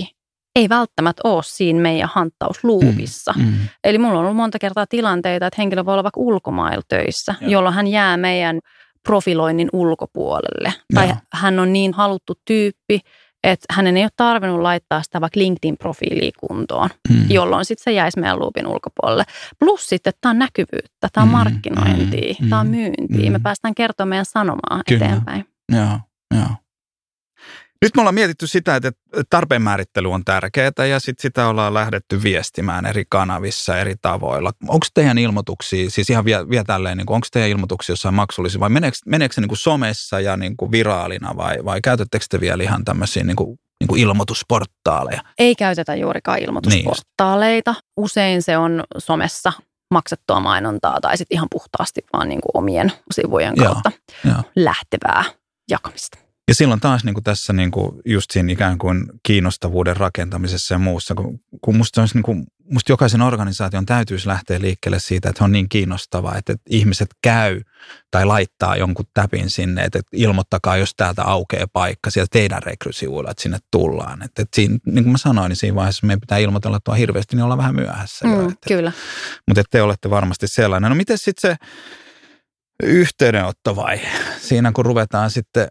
[0.56, 3.34] ei välttämättä ole siinä meidän hanttausluupissa.
[3.36, 3.52] Mm, mm.
[3.84, 7.50] Eli mulla on ollut monta kertaa tilanteita, että henkilö voi olla vaikka ulkomailla töissä, Joo.
[7.50, 8.60] jolloin hän jää meidän
[9.06, 10.72] profiloinnin ulkopuolelle.
[10.94, 11.16] Tai Joo.
[11.32, 13.00] hän on niin haluttu tyyppi,
[13.44, 17.30] että hänen ei ole tarvinnut laittaa sitä vaikka LinkedIn-profiiliin kuntoon, Mm.
[17.30, 19.24] jolloin sitten se jäisi meidän luupin ulkopuolelle.
[19.58, 23.26] Plus sitten, että tämä on näkyvyyttä, tämä on Mm, markkinointia, mm, tämä on mm, myyntiä.
[23.26, 23.32] mm.
[23.32, 25.04] Me päästään kertomaan meidän sanomaa Kyllä.
[25.06, 25.44] eteenpäin.
[25.72, 25.98] Joo,
[26.34, 26.46] joo.
[27.82, 28.92] Nyt me ollaan mietitty sitä, että
[29.30, 34.52] tarpeen määrittely on tärkeää ja sit sitä ollaan lähdetty viestimään eri kanavissa eri tavoilla.
[34.68, 38.70] Onko teidän ilmoituksia, siis ihan vielä, vielä tälleen, niin onko teidän ilmoituksia jossain maksullisia vai
[38.70, 42.62] meneekö, meneekö se niin kuin somessa ja niin kuin viraalina vai, vai käytättekö te vielä
[42.62, 45.20] ihan tämmöisiä niin kuin, niin kuin ilmoitusportaaleja?
[45.38, 47.74] Ei käytetä juurikaan ilmoitusportaaleita.
[47.96, 49.52] Usein se on somessa
[49.90, 53.90] maksettua mainontaa tai sitten ihan puhtaasti vaan niin kuin omien sivujen kautta
[54.24, 54.42] joo.
[54.56, 55.24] lähtevää
[55.70, 56.25] jakamista.
[56.48, 60.78] Ja silloin taas niin kuin tässä niin kuin just siinä ikään kuin kiinnostavuuden rakentamisessa ja
[60.78, 65.44] muussa, kun, kun musta, olisi niin kuin, musta jokaisen organisaation täytyisi lähteä liikkeelle siitä, että
[65.44, 67.60] on niin kiinnostavaa, että, että ihmiset käy
[68.10, 73.30] tai laittaa jonkun täpin sinne, että, että ilmoittakaa, jos täältä aukeaa paikka sieltä teidän rekrysivuilla,
[73.30, 74.22] että sinne tullaan.
[74.22, 77.36] Että, että siinä, niin kuin mä sanoin, niin siinä vaiheessa meidän pitää ilmoitella tuo hirveästi,
[77.36, 78.36] niin ollaan vähän myöhässä jo.
[78.36, 78.92] Mm, Että, kyllä.
[79.48, 80.90] mutta te olette varmasti sellainen.
[80.90, 81.56] No miten sitten se
[82.82, 84.08] yhteydenottovaihe,
[84.40, 85.68] siinä kun ruvetaan sitten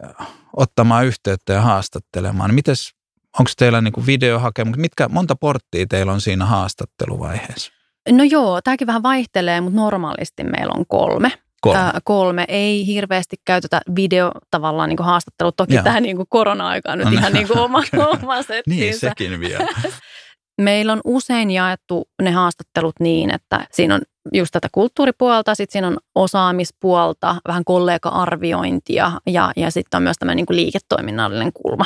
[0.56, 2.90] ottamaan yhteyttä ja haastattelemaan, niin mites,
[3.38, 7.72] onko teillä niinku videohakemus, mitkä, monta porttia teillä on siinä haastatteluvaiheessa?
[8.10, 11.32] No joo, tämäkin vähän vaihtelee, mutta normaalisti meillä on kolme.
[11.60, 11.78] Kolme.
[11.78, 12.44] Ää, kolme.
[12.48, 15.52] Ei hirveästi käytetä video tavallaan niin haastattelu.
[15.52, 15.84] Toki Joo.
[15.84, 17.82] tämä niin korona-aika nyt No, ihan niin kuin oma,
[18.22, 19.08] oma niin, settiinsä.
[19.08, 19.66] sekin vielä.
[20.60, 24.00] Meillä on usein jaettu ne haastattelut niin, että siinä on
[24.32, 30.36] just tätä kulttuuripuolta, sitten siinä on osaamispuolta, vähän kollega-arviointia ja, ja sitten on myös tämmöinen
[30.36, 31.84] niin liiketoiminnallinen kulma.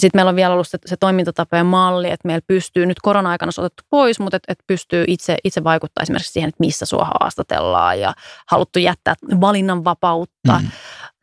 [0.00, 3.60] Sitten meillä on vielä ollut se, se toimintatapojen malli, että meillä pystyy, nyt korona-aikana se
[3.60, 8.00] otettu pois, mutta että et pystyy itse, itse vaikuttaa esimerkiksi siihen, että missä sua haastatellaan
[8.00, 8.14] ja
[8.50, 10.68] haluttu jättää valinnanvapautta Mm.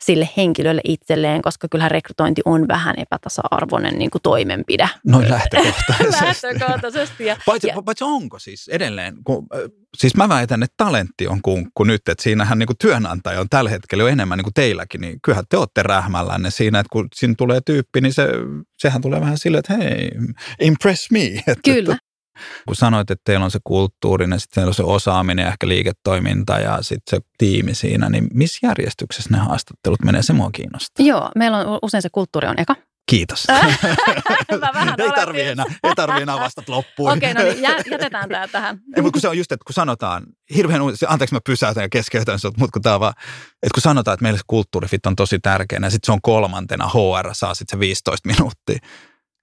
[0.04, 4.90] Sille henkilölle itselleen, koska kyllähän rekrytointi on vähän epätasa-arvoinen niin kuin toimenpide.
[5.08, 6.48] Noin lähtökohtaisesti.
[6.48, 7.26] Lähtökohtaisesti.
[7.26, 9.62] Ja, Paitsi, ja, paitsi onko siis edelleen, kun, äh,
[9.98, 13.70] siis mä väitän, että talentti on kunkku nyt, että siinähän niin kuin työnantaja on tällä
[13.70, 17.34] hetkellä jo enemmän niin kuin teilläkin, niin kyllähän te olette rähmällänne siinä, että kun siinä
[17.38, 18.28] tulee tyyppi, niin se,
[18.78, 20.12] sehän tulee vähän silleen, että hei,
[20.62, 21.26] impress me.
[21.48, 21.98] Että, kyllä.
[22.68, 26.60] Kun sanoit, että teillä on se kulttuurinen, sitten teillä on se osaaminen ja ehkä liiketoiminta
[26.60, 30.22] ja sitten se tiimi siinä, niin missä järjestyksessä ne haastattelut menee?
[30.24, 31.06] Se mua kiinnostaa.
[31.06, 32.76] Joo, meillä on usein se kulttuuri on eka.
[33.10, 33.48] Kiitos.
[34.62, 37.12] Vähän ei tarvi enää, ei tarvi enää vastata loppuun.
[37.12, 38.80] Okei, no niin, jä- jätetään tämä tähän.
[38.96, 40.24] Ei, mutta kun se on just, että kun sanotaan,
[40.56, 43.14] hirveän, anteeksi mä pysäytän ja keskeytän sinut, mutta kun on vaan,
[43.54, 46.88] että kun sanotaan, että meille se kulttuurifit on tosi tärkeä, ja sitten se on kolmantena,
[46.88, 48.80] HR saa sitten se 15 minuuttia.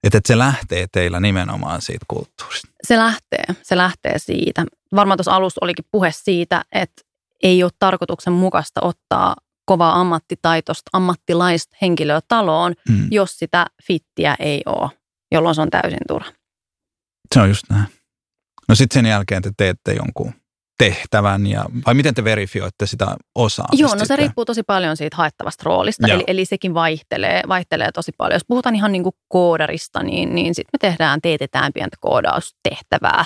[0.03, 2.67] Että, että se lähtee teillä nimenomaan siitä kulttuurista.
[2.87, 4.65] Se lähtee, se lähtee siitä.
[4.95, 7.01] Varmaan tuossa alussa olikin puhe siitä, että
[7.43, 13.07] ei ole tarkoituksenmukaista ottaa kovaa ammattitaitoista, ammattilaista henkilöä taloon, Mm.
[13.11, 14.89] jos sitä fittiä ei ole,
[15.31, 16.31] jolloin se on täysin turha.
[17.35, 17.87] Se on just näin.
[18.67, 20.33] No sitten sen jälkeen te teette jonkun
[20.77, 23.83] tehtävän, ja, vai miten te verifioitte sitä osaamista?
[23.83, 24.17] Joo, no se sitten?
[24.17, 26.15] riippuu tosi paljon siitä haettavasta roolista, Joo.
[26.15, 28.35] eli, eli sekin vaihtelee, vaihtelee tosi paljon.
[28.35, 33.25] Jos puhutaan ihan niin kuin koodarista, niin, niin sitten me tehdään, teetetään pientä koodaustehtävää,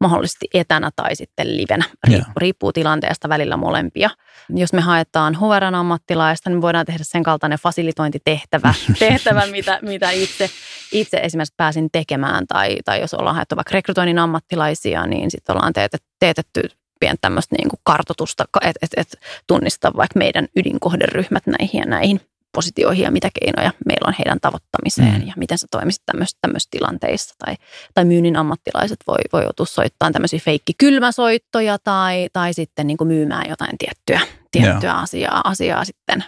[0.00, 1.84] mahdollisesti etänä tai sitten livenä.
[2.06, 4.10] Riippuu, riippuu tilanteesta välillä molempia.
[4.48, 10.50] Jos me haetaan HRn ammattilaista, niin voidaan tehdä sen kaltainen fasilitointitehtävä, tehtävä, mitä, mitä itse,
[10.92, 12.46] itse esimerkiksi pääsin tekemään.
[12.46, 16.62] Tai, tai jos ollaan haettu vaikka rekrytoinnin ammattilaisia, niin sitten ollaan teetetty, teetetty
[17.00, 22.20] pientä tämmöistä niin kuin kartotusta, että et, et tunnistaa vaikka meidän ydinkohderyhmät näihin ja näihin
[22.54, 25.28] positioihin ja mitä keinoja meillä on heidän tavoittamiseen Mm.
[25.28, 27.34] ja miten sä toimisit tämmöisissä, tilanteissa.
[27.38, 27.54] Tai,
[27.94, 33.48] tai myynnin ammattilaiset voi, voi joutua soittamaan tämmöisiä feikkikylmäsoittoja tai, tai sitten niin kuin myymään
[33.48, 36.24] jotain tiettyä, tiettyä asiaa, asiaa sitten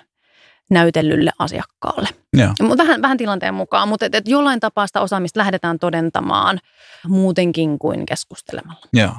[0.70, 2.09] näytellylle asiakkaalle.
[2.62, 6.59] Mutta vähän, vähän tilanteen mukaan, mutta et, et jollain tapaa sitä osaamista lähdetään todentamaan
[7.09, 8.87] muutenkin kuin keskustelemalla.
[8.92, 9.12] Joo.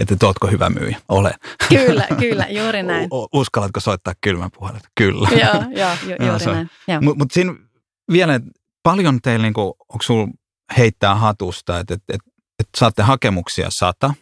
[0.00, 0.98] Että et ootko hyvä myyjä?
[1.08, 1.34] Olen.
[1.68, 3.08] Kyllä, kyllä, juuri näin.
[3.12, 4.82] U- uskallatko soittaa kylmän puhelut?
[4.94, 5.28] Kyllä.
[5.44, 6.54] joo, joo, ju, juuri on-
[6.86, 7.04] näin.
[7.04, 7.54] Mutta mut siinä
[8.12, 8.50] vielä, että
[8.82, 10.28] paljon teillä, niinku, onko sulla
[10.78, 12.20] heittää hatusta, että et, et,
[12.58, 14.14] et saatte hakemuksia sata,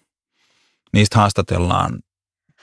[0.92, 1.98] niistä haastatellaan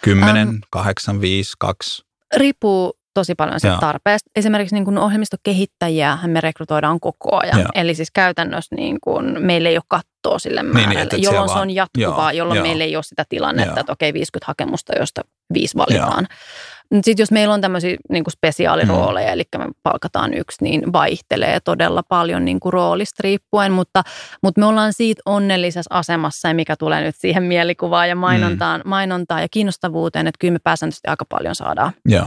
[0.01, 0.55] 10, Ähm.
[0.69, 2.03] 8, 5, 2.
[2.37, 3.77] Riippuu tosi paljon Joo.
[3.79, 4.29] tarpeesta.
[4.35, 7.59] Esimerkiksi niin kuin ohjelmistokehittäjiä me rekrytoidaan koko ajan.
[7.59, 7.69] Joo.
[7.75, 11.59] Eli siis käytännössä niin kuin meillä ei ole kattoa sille määrälle, niin, että- jolloin se
[11.59, 12.65] on jatkuvaa, joo, jolloin joo.
[12.67, 13.79] meillä ei ole sitä tilannetta, Joo.
[13.79, 15.21] että okei 50 hakemusta, josta
[15.53, 16.27] viisi valitaan.
[16.93, 22.03] Sitten jos meillä on tämmöisiä niin kuin spesiaalirooleja, eli me palkataan yksi, niin vaihtelee todella
[22.03, 24.03] paljon niin kuin roolista riippuen, mutta,
[24.43, 29.41] mutta me ollaan siitä onnellisessa asemassa, ja mikä tulee nyt siihen mielikuvaan ja mainontaan, mainontaan
[29.41, 32.25] ja kiinnostavuuteen, että kyllä me pääsääntöisesti aika paljon saadaan Joo.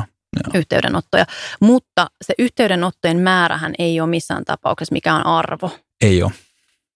[0.54, 1.24] Yhteydenottoja.
[1.60, 5.78] Mutta se yhteydenottojen määrähän ei ole missään tapauksessa mikään arvo.
[6.00, 6.32] Ei ole.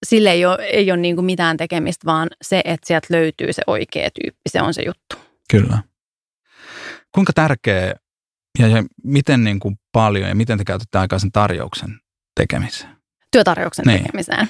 [0.07, 3.63] Sille ei ole, ei ole niin kuin mitään tekemistä, vaan se, että sieltä löytyy se
[3.67, 5.17] oikea tyyppi, se on se juttu.
[5.51, 5.79] Kyllä.
[7.15, 7.95] Kuinka tärkeä
[8.59, 12.01] ja, ja miten niin kuin paljon ja miten te käytätte aikaa sen tarjouksen
[12.41, 12.97] tekemiseen?
[13.33, 14.03] Työtarjouksen Niin.
[14.03, 14.49] tekemiseen.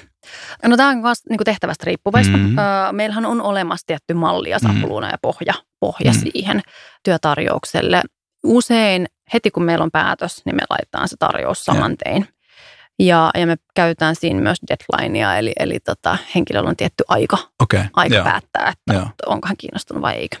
[0.65, 2.37] No tämä on myös niin kuin tehtävästä riippuvaista.
[2.37, 2.59] Mhm.
[2.59, 6.19] Öö, meillähän on olemassa tietty malli ja sapluuna ja pohja, pohja Mhm.
[6.19, 6.61] siihen
[7.03, 8.01] työtarjoukselle.
[8.43, 12.27] Usein heti kun meillä on päätös, niin me laitetaan se tarjous saman tein.
[12.99, 17.83] Ja, ja me käytetään siinä myös deadlinea, eli, eli tota, henkilöllä on tietty aika, Okei.
[17.93, 19.07] aika joo, päättää, että joo.
[19.25, 20.37] onko hän kiinnostunut vai eikö.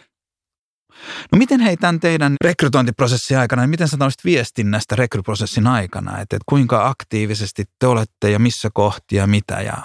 [1.31, 6.21] No miten hei tämän teidän rekrytointiprosessin aikana, niin miten sä sanoisit viestinnästä rekryprosessin aikana, että,
[6.21, 9.77] että kuinka aktiivisesti te olette ja missä kohtia mitä ja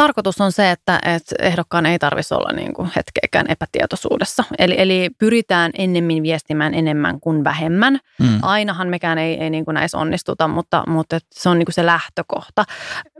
[0.00, 4.44] Tarkoitus on se, että, että ehdokkaan ei tarvitsisi olla niin kuin hetkeäkään epätietoisuudessa.
[4.58, 7.98] Eli, eli pyritään ennemmin viestimään enemmän kuin vähemmän.
[8.20, 8.38] mm.
[8.42, 11.86] Ainahan mekään ei, ei niin kuin näissä onnistuta, mutta, mutta se on niin kuin se
[11.86, 12.64] lähtökohta.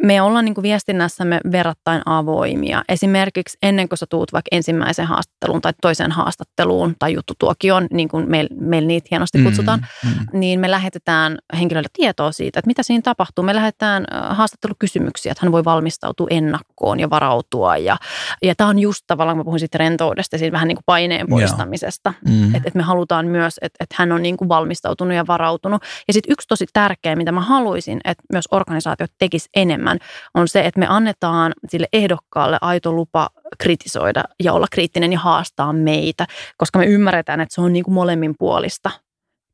[0.03, 2.83] me ollaan niin kuin viestinnässämme verrattain avoimia.
[2.89, 8.31] Esimerkiksi ennen kuin sä tuut vaikka ensimmäiseen haastatteluun tai toiseen haastatteluun tai juttutuokioon, niin kuin
[8.31, 10.41] meillä meil niitä hienosti mm, kutsutaan, mm, mm.
[10.41, 13.45] niin me lähetetään henkilölle tietoa siitä, että mitä siinä tapahtuu.
[13.45, 16.70] Me lähetetään haastattelukysymyksiä, että hän voi valmistautua ennakkoon
[17.01, 17.77] ja varautua.
[17.77, 17.97] Ja,
[18.43, 21.27] ja tämä on just tavallaan, kun mä puhun sitten rentoudesta, siinä vähän niin kuin paineen
[21.29, 22.15] poistamisesta.
[22.29, 22.55] Mm.
[22.55, 25.83] Että et me halutaan myös, että et hän on niin kuin valmistautunut ja varautunut.
[26.09, 29.99] Ja sitten yksi tosi tärkeä, mitä mä haluaisin, että myös organisaatiot tekis enemmän,
[30.35, 35.73] on se, että me annetaan sille ehdokkaalle aito lupa kritisoida ja olla kriittinen ja haastaa
[35.73, 38.91] meitä, koska me ymmärretään, että se on niin kuin molemmin puolista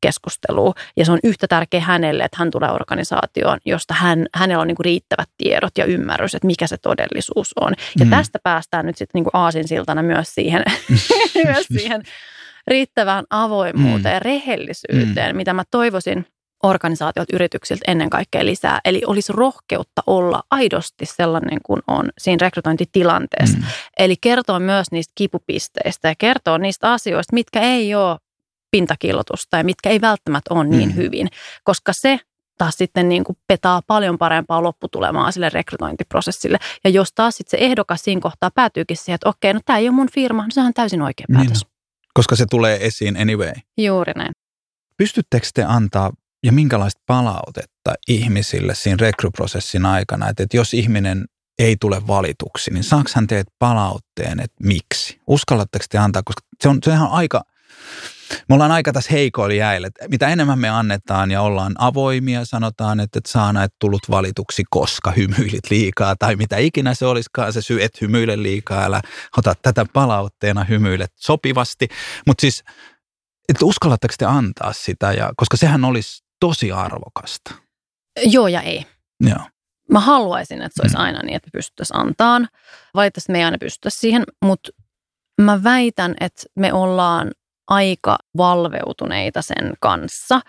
[0.01, 0.73] keskustelua.
[0.97, 4.75] Ja se on yhtä tärkeä hänelle, että hän tulee organisaatioon, josta hän, hänellä on niin
[4.75, 7.73] kuin riittävät tiedot ja ymmärrys, että mikä se todellisuus on.
[7.99, 8.11] Ja mm.
[8.11, 10.63] tästä päästään nyt sitten niin aasinsiltana myös siihen,
[11.45, 12.03] myös siihen
[12.67, 14.13] riittävään avoimuuteen mm.
[14.13, 15.37] ja rehellisyyteen, mm.
[15.37, 16.25] mitä mä toivoisin–
[16.63, 18.79] organisaatiot yrityksiltä ennen kaikkea lisää.
[18.85, 23.57] Eli olisi rohkeutta olla aidosti sellainen kuin on siinä rekrytointitilanteessa.
[23.57, 23.63] Mm.
[23.99, 28.17] Eli kertoa myös niistä kipupisteistä ja kertoa niistä asioista, mitkä ei ole
[28.71, 30.95] pintakillotusta ja mitkä ei välttämättä ole niin mm.
[30.95, 31.27] hyvin,
[31.63, 32.19] koska se
[32.57, 36.57] taas sitten niin kuin petaa paljon parempaa lopputulemaa sille rekrytointiprosessille.
[36.83, 39.87] Ja jos taas sitten se ehdokas siinä kohtaa päätyykin siihen, että okei, no tämä ei
[39.87, 41.63] ole mun firma, niin se on täysin oikea niin päätös.
[41.63, 41.73] Niin.
[42.13, 43.53] Koska se tulee esiin anyway.
[43.77, 44.31] Juuri näin.
[44.97, 46.11] Pystyttekö te antaa
[46.43, 51.25] ja minkälaista palautetta ihmisille siinä rekryprosessin aikana, että, että jos ihminen
[51.59, 55.21] ei tule valituksi, niin saako hän teet palautteen, että miksi?
[55.27, 57.41] Uskallatteko te antaa, koska se on, se on aika,
[58.49, 59.89] me ollaan aika tässä heikoilla jäillä.
[60.11, 65.11] Mitä enemmän me annetaan ja ollaan avoimia, sanotaan, että, että saa näet tullut valituksi, koska
[65.11, 69.01] hymyilit liikaa tai mitä ikinä se olisikaan se syy, että hymyile liikaa, älä
[69.37, 71.87] ota tätä palautteena, hymyilet sopivasti.
[72.27, 72.63] Mutta siis,
[73.49, 77.53] että uskallatteko te antaa sitä, ja, koska sehän olisi tosi arvokasta.
[78.25, 78.85] Joo ja ei.
[79.21, 79.49] Joo.
[79.91, 81.03] Mä haluaisin, että se olisi mm.
[81.03, 82.47] aina niin, että me pystyttäisiin antaan.
[82.93, 84.71] Valitettavasti me ei aina pystytä siihen, mutta
[85.41, 87.31] mä väitän, että me ollaan
[87.67, 90.41] aika valveutuneita sen kanssa.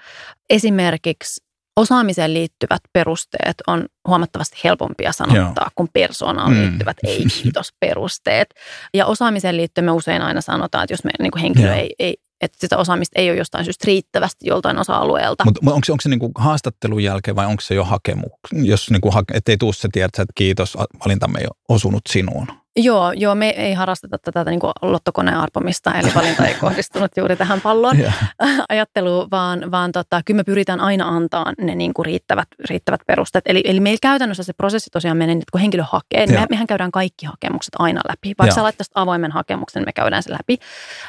[0.51, 5.71] Esimerkiksi osaamiseen liittyvät perusteet on huomattavasti helpompia sanottaa Joo.
[5.75, 6.61] kuin persoonaan mm.
[6.61, 8.55] liittyvät ei-kiitos perusteet.
[8.95, 12.17] Ja osaamiseen liittyen me usein aina sanotaan, että jos me niin kuin henkilö ei, ei,
[12.41, 15.45] että sitä osaamista ei ole jostain syystä riittävästi joltain osa-alueelta.
[15.45, 18.27] Mutta onko se, onko se niinku haastattelun jälkeen vai onko se jo hakemu?
[18.53, 22.47] Jos niinku, ettei tuu se tiedät, että kiitos, valintamme ei ole osunut sinuun.
[22.81, 27.37] Joo, joo, me ei harrasteta tätä niin kuin lottokoneen arpomista, eli valinta ei kohdistunut juuri
[27.37, 28.15] tähän pallon yeah.
[28.69, 33.45] ajatteluun, vaan, vaan tota, kyllä me pyritään aina antaa ne niin kuin riittävät, riittävät perusteet.
[33.47, 36.67] Eli, eli meillä käytännössä se prosessi tosiaan menee, että kun henkilö hakee, niin me, mehän
[36.67, 38.29] käydään kaikki hakemukset aina läpi.
[38.29, 38.55] Vaikka yeah.
[38.55, 40.59] sä laittaisit avoimen hakemuksen, me käydään se läpi.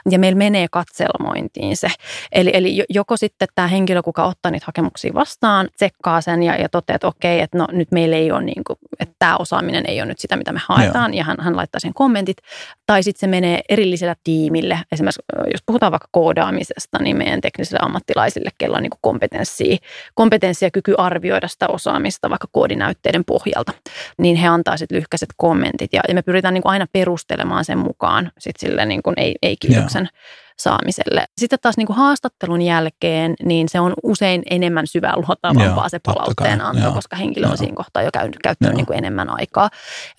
[0.10, 1.88] Ja meillä menee katselmointiin se.
[2.32, 6.70] Eli, eli joko sitten tämä henkilö, kuka ottaa niitä hakemuksia vastaan, tsekkaa sen ja, ja
[6.70, 10.02] toteaa, että okei, että no nyt meillä ei ole, niin kuin, että tämä osaaminen ei
[10.02, 11.14] ole nyt sitä, mitä me haetaan.
[11.14, 11.18] Yeah.
[11.18, 12.38] Ja hän, hän laittaa sen kommentit,
[12.86, 14.80] tai sitten se menee erillisellä tiimille.
[14.92, 19.78] Esimerkiksi jos puhutaan vaikka koodaamisesta, niin meidän teknisille ammattilaisille, kello on niin kompetenssia,
[20.14, 23.72] kompetenssia ja kyky arvioida sitä osaamista vaikka koodinäytteiden pohjalta,
[24.18, 25.94] niin he antaa sitten lyhkäiset kommentit.
[25.94, 30.02] Ja, me pyritään niin aina perustelemaan sen mukaan sit sille niin kuin ei, ei-kiitoksen.
[30.02, 31.26] Yeah saamiselle.
[31.38, 36.62] Sitten taas niin kuin haastattelun jälkeen, niin se on usein enemmän syvää luotavampaa se palautteen
[36.62, 39.70] anto, joo, koska henkilö on siinä kohtaa jo käynyt, käyttänyt niin kuin enemmän aikaa.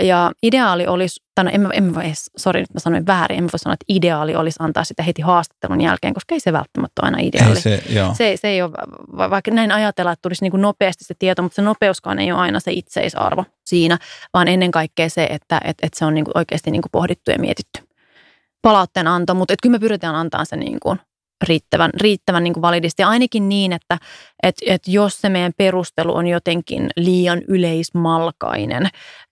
[0.03, 2.05] Ja ideaali olisi, tai no, en, en voi,
[2.37, 5.81] sori nyt mä sanoin väärin, en voi sanoa, että ideaali olisi antaa sitä heti haastattelun
[5.81, 7.57] jälkeen, koska ei se välttämättä ole aina ideaali.
[7.57, 8.15] Ei se, joo.
[8.15, 8.71] se, se ei ole,
[9.31, 12.41] vaikka näin ajatella, että tulisi niin kuin nopeasti se tieto, mutta se nopeuskaan ei ole
[12.41, 13.99] aina se itseisarvo siinä,
[14.35, 17.31] vaan ennen kaikkea se, että, että, että se on niin kuin oikeasti niin kuin pohdittu
[17.31, 17.90] ja mietitty
[18.63, 21.01] palautteen anto, mutta et kyllä me pyritään antaa se niin kuin
[21.45, 23.03] riittävän, riittävän niin kuin validisti.
[23.03, 23.99] Ainakin niin, että
[24.43, 28.89] et, et jos se meidän perustelu on jotenkin liian yleismalkainen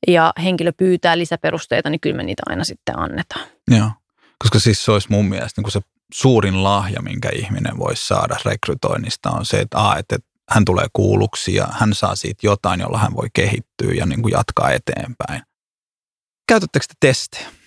[0.07, 3.47] ja henkilö pyytää lisäperusteita, niin kyllä me niitä aina sitten annetaan.
[3.71, 3.91] Joo,
[4.39, 5.81] koska siis se olisi mun mielestä niin kuin se
[6.15, 10.17] suurin lahja, minkä ihminen voisi saada rekrytoinnista on se, että, a, että
[10.51, 14.33] hän tulee kuulluksi ja hän saa siitä jotain, jolla hän voi kehittyä ja niin kuin
[14.33, 15.43] jatkaa eteenpäin.
[16.49, 17.58] Käytättekö te testejä?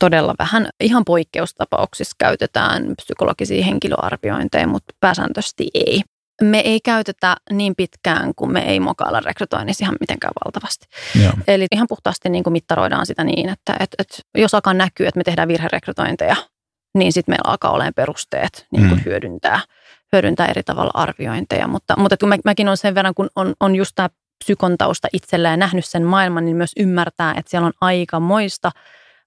[0.00, 0.68] Todella vähän.
[0.80, 6.02] Ihan poikkeustapauksissa käytetään psykologisia henkilöarviointeja, mutta pääsääntöisesti ei.
[6.42, 10.86] Me ei käytetä niin pitkään, kun me ei mokailla rekrytoinnissa ihan mitenkään valtavasti.
[11.22, 11.32] Joo.
[11.48, 15.18] Eli ihan puhtaasti niin kuin mittaroidaan sitä niin, että et, et jos alkaa näkyä, että
[15.18, 16.36] me tehdään virherekrytointeja,
[16.98, 19.04] niin sitten meillä alkaa olemaan perusteet niin kuin mm.
[19.04, 19.60] hyödyntää,
[20.12, 21.68] hyödyntää eri tavalla arviointeja.
[21.68, 24.08] Mutta, mutta kun mä, mäkin on sen verran, kun on, on just tämä
[24.44, 28.70] psykontausta itsellä ja nähnyt sen maailman, niin myös ymmärtää, että siellä on aika moista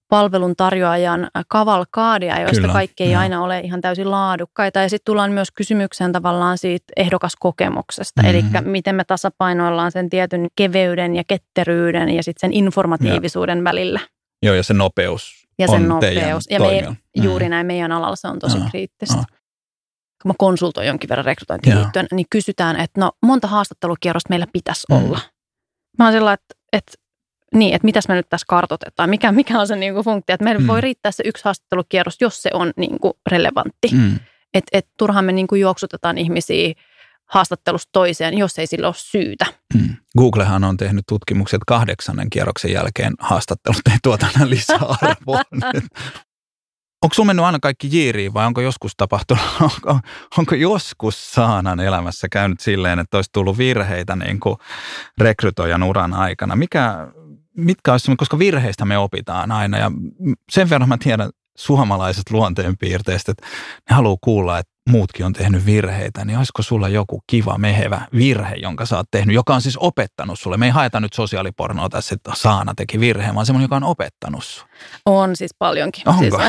[0.09, 3.21] palvelun tarjoajan kavalkaadia, joista Kyllä, kaikki ei joo.
[3.21, 4.79] aina ole ihan täysin laadukkaita.
[4.79, 8.29] Ja sitten tullaan myös kysymykseen tavallaan siitä ehdokaskokemuksesta, Mhm.
[8.29, 13.99] eli miten me tasapainoillaan sen tietyn keveyden ja ketteryyden ja sitten sen informatiivisuuden välillä.
[14.43, 16.45] Joo, ja se nopeus Ja sen nopeus.
[16.49, 16.95] Ja me, toimiala.
[17.15, 19.15] juuri näin meidän alalla se on tosi Joo, kriittistä.
[19.15, 19.23] joo.
[20.21, 21.81] Kun mä konsultoin jonkin verran rekrytointiin Joo.
[21.81, 24.97] liittyen, niin kysytään, että no monta haastattelukierrosta meillä pitäisi Mm.
[24.97, 25.19] olla.
[25.97, 26.91] Mä oon sillä, että, että
[27.53, 30.43] niin, että mitäs me nyt tässä kartoitetaan, mikä, mikä on se niin kuin funktio, että
[30.43, 30.67] meillä Mm.
[30.67, 33.89] voi riittää se yksi haastattelukierros, jos se on niin kuin relevantti.
[33.91, 34.19] Mm.
[34.53, 36.73] Että et, turhaan me niin kuin juoksutetaan ihmisiä
[37.25, 39.45] haastattelusta toiseen, jos ei sillä ole syytä.
[39.73, 39.95] Mm.
[40.17, 45.41] Googlehan on tehnyt tutkimukset kahdeksannen kierroksen jälkeen haastattelut ei tuota enää lisäarvoa.
[45.73, 45.83] Nyt.
[47.03, 49.99] Onko sulla mennyt aina kaikki jiiriin vai onko joskus tapahtunut, onko,
[50.37, 54.55] onko joskus Saanan elämässä käynyt silleen, että olisi tullut virheitä niin kuin
[55.17, 56.55] rekrytoijan uran aikana?
[56.55, 57.07] Mikä,
[57.59, 59.91] mitkä olisi, koska virheistä me opitaan aina ja
[60.51, 63.47] sen verran mä tiedän suomalaiset luonteenpiirteistä, että
[63.89, 68.55] ne haluaa kuulla, että muutkin on tehnyt virheitä, niin olisiko sulla joku kiva, mehevä virhe,
[68.55, 70.57] jonka sä oot tehnyt, joka on siis opettanut sulle?
[70.57, 74.43] Me ei haeta nyt sosiaalipornoa tässä, että Saana teki virheen, vaan semmoinen, joka on opettanut
[74.43, 74.67] sua.
[75.05, 76.09] On siis paljonkin.
[76.09, 76.21] Onko?
[76.21, 76.35] Siis,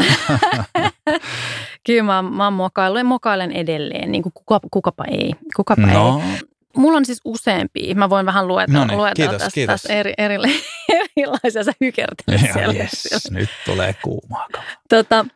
[1.87, 5.33] kyllä mä, mä oon mokaillut ja mokailen edelleen, niin kuin kuka, kukapa ei.
[5.57, 6.50] Kukapa ei.
[6.77, 7.95] No, Mulla on siis useampia.
[7.95, 9.83] Mä voin vähän luetella, Noniin, luetella kiitos, tästä, kiitos.
[9.83, 10.35] tästä eri, eri,
[11.17, 11.65] erilaisia.
[11.65, 12.75] Sä hykertelet siellä.
[12.75, 14.47] yes, nyt tulee kuumaa.
[14.89, 15.27] Tota,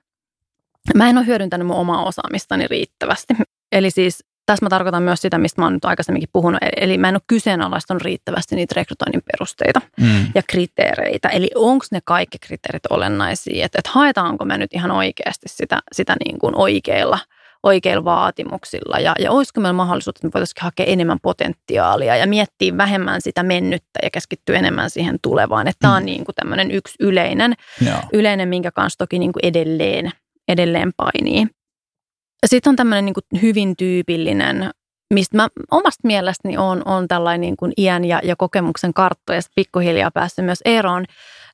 [0.94, 3.34] mä en ole hyödyntänyt mun omaa osaamistani riittävästi.
[3.72, 6.58] Eli siis tässä mä tarkoitan myös sitä, mistä mä oon nyt aikaisemminkin puhunut.
[6.76, 10.26] Eli mä en ole kyseenalaistanut riittävästi niitä rekrytoinnin perusteita Mm.
[10.34, 11.28] ja kriteereitä.
[11.28, 16.16] Eli onko ne kaikki kriteerit olennaisia, että, että haetaanko me nyt ihan oikeasti sitä, sitä
[16.24, 17.18] niin kuin oikeilla,
[17.64, 22.76] oikeilla vaatimuksilla ja, ja olisiko meillä mahdollisuus, että me voitaisiin hakea enemmän potentiaalia ja miettiä
[22.76, 25.68] vähemmän sitä mennyttä ja keskittyä enemmän siihen tulevaan.
[25.68, 26.06] Että tämä on Mm.
[26.06, 27.54] niin kuin tämmöinen yksi yleinen,
[27.86, 27.98] Joo.
[28.12, 30.10] yleinen, minkä kanssa toki niin kuin edelleen,
[30.48, 31.46] edelleen painii.
[32.46, 34.70] Sitten on tämmöinen niin kuin hyvin tyypillinen,
[35.14, 39.40] mistä mä omasta mielestäni on, on tällainen niin kuin iän ja, ja kokemuksen kartto ja
[39.56, 41.04] pikkuhiljaa päässyt myös eroon,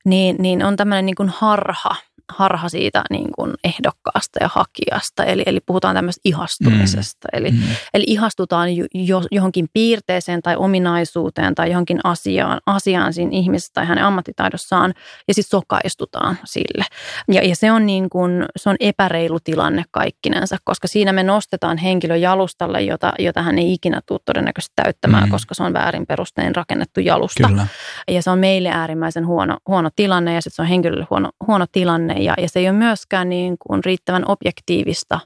[0.05, 1.96] niin, niin on tämmöinen niin kuin harha,
[2.33, 5.25] harha siitä niin kuin ehdokkaasta ja hakijasta.
[5.25, 7.29] Eli, eli puhutaan tämmöistä ihastumisesta.
[7.33, 7.38] Mm.
[7.38, 7.59] Eli, Mm.
[7.95, 13.87] Eli ihastutaan jo, jo, johonkin piirteeseen tai ominaisuuteen tai johonkin asiaan, asiaan siinä ihmisessä tai
[13.87, 14.95] hänen ammattitaidossaan
[15.29, 16.85] ja sitten sokaistutaan sille.
[17.33, 21.79] Ja, ja se, on niin kuin, se on epäreilu tilanne kaikkinensa, koska siinä me nostetaan
[21.79, 25.31] henkilö jalustalle, jota, jota hän ei ikinä tule todennäköisesti täyttämään, mm.
[25.31, 27.49] koska se on väärin perustein rakennettu jalusta.
[27.49, 27.66] Kyllä.
[28.09, 31.66] Ja se on meille äärimmäisen huono, huono tilanne ja sitten se on henkilölle huono, huono
[31.73, 35.21] tilanne ja, ja se ei ole myöskään niin kuin riittävän objektiivista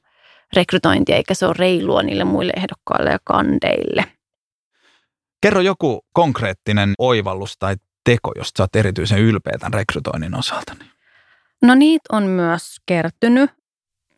[0.57, 4.05] rekrytointia eikä se ole reilua niille muille ehdokkaille ja kandeille.
[5.43, 10.77] Kerro joku konkreettinen oivallus tai teko, josta sä oot erityisen ylpeä tämän rekrytoinnin osalta.
[11.63, 13.51] No niitä on myös kertynyt.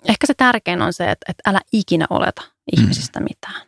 [0.08, 2.42] Ehkä se tärkein on se, että, että älä ikinä oleta
[2.76, 3.66] ihmisistä mitään.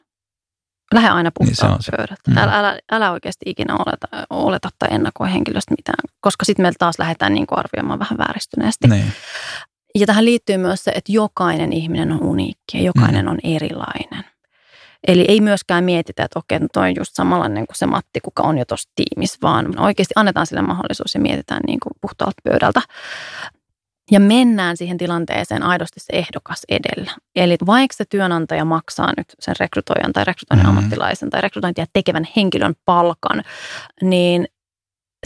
[0.94, 1.92] Lähde aina Niin se on se.
[1.96, 2.30] pöydältä.
[2.30, 2.38] Mm.
[2.38, 6.98] Älä, älä, älä oikeasti ikinä oleta, oleta tai ennakoi henkilöstä mitään, koska sitten meillä taas
[6.98, 8.88] lähdetään niin kuin arvioimaan vähän vääristyneesti.
[8.88, 9.12] Niin.
[9.94, 14.24] Ja tähän liittyy myös se, että jokainen ihminen on uniikki ja jokainen on erilainen.
[15.08, 18.42] Eli ei myöskään mietitä, että okei, no toi on just samanlainen kuin se Matti, kuka
[18.42, 22.82] on jo tuossa tiimissä, vaan oikeasti annetaan sille mahdollisuus ja mietitään niin kuin puhtaalta pöydältä.
[24.10, 27.10] Ja mennään siihen tilanteeseen aidosti se ehdokas edellä.
[27.36, 30.76] Eli vaikka se työnantaja maksaa nyt sen rekrytoijan tai rekrytoinnin Mhm.
[30.78, 33.42] ammattilaisen tai rekrytointia tekevän henkilön palkan,
[34.02, 34.46] niin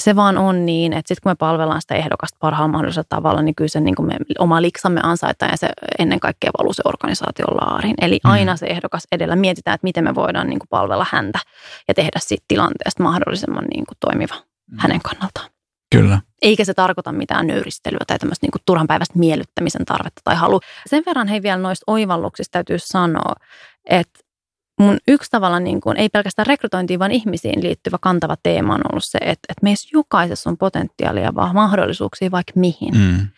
[0.01, 3.55] se vaan on niin, että sitten kun me palvellaan sitä ehdokasta parhaalla mahdollisella tavalla, niin
[3.55, 5.69] kyllä se niin kuin me oma liksamme ansaitaan ja se
[5.99, 7.95] ennen kaikkea valuu se organisaation laariin.
[8.01, 8.31] Eli Mm.
[8.31, 11.39] aina se ehdokas edellä mietitään, että miten me voidaan niin kuin palvella häntä
[11.89, 14.35] ja tehdä siitä tilanteesta mahdollisimman niin kuin toimiva
[14.79, 15.52] hänen kannaltaan.
[15.93, 16.21] Kyllä.
[16.43, 20.61] Eikä se tarkoita mitään nöyristelyä tai tämmöistä niin turhan päivästä miellyttämisen tarvetta tai halu.
[20.87, 23.35] Sen verran hei vielä noista oivalluksista täytyy sanoa,
[23.85, 24.21] että
[24.81, 29.05] mun yksi tavalla niin kuin, ei pelkästään rekrytointiin, vaan ihmisiin liittyvä kantava teema on ollut
[29.05, 32.95] se, että, että meissä jokaisessa on potentiaalia vaan mahdollisuuksia vaikka mihin.
[32.97, 33.29] Mm.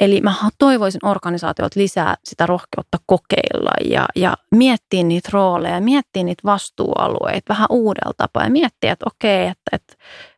[0.00, 6.42] Eli mä toivoisin organisaatiolta lisää sitä rohkeutta kokeilla ja, ja miettiä niitä rooleja, miettiä niitä
[6.44, 9.94] vastuualueita vähän uudella tapaa ja miettiä, että okei, että, että,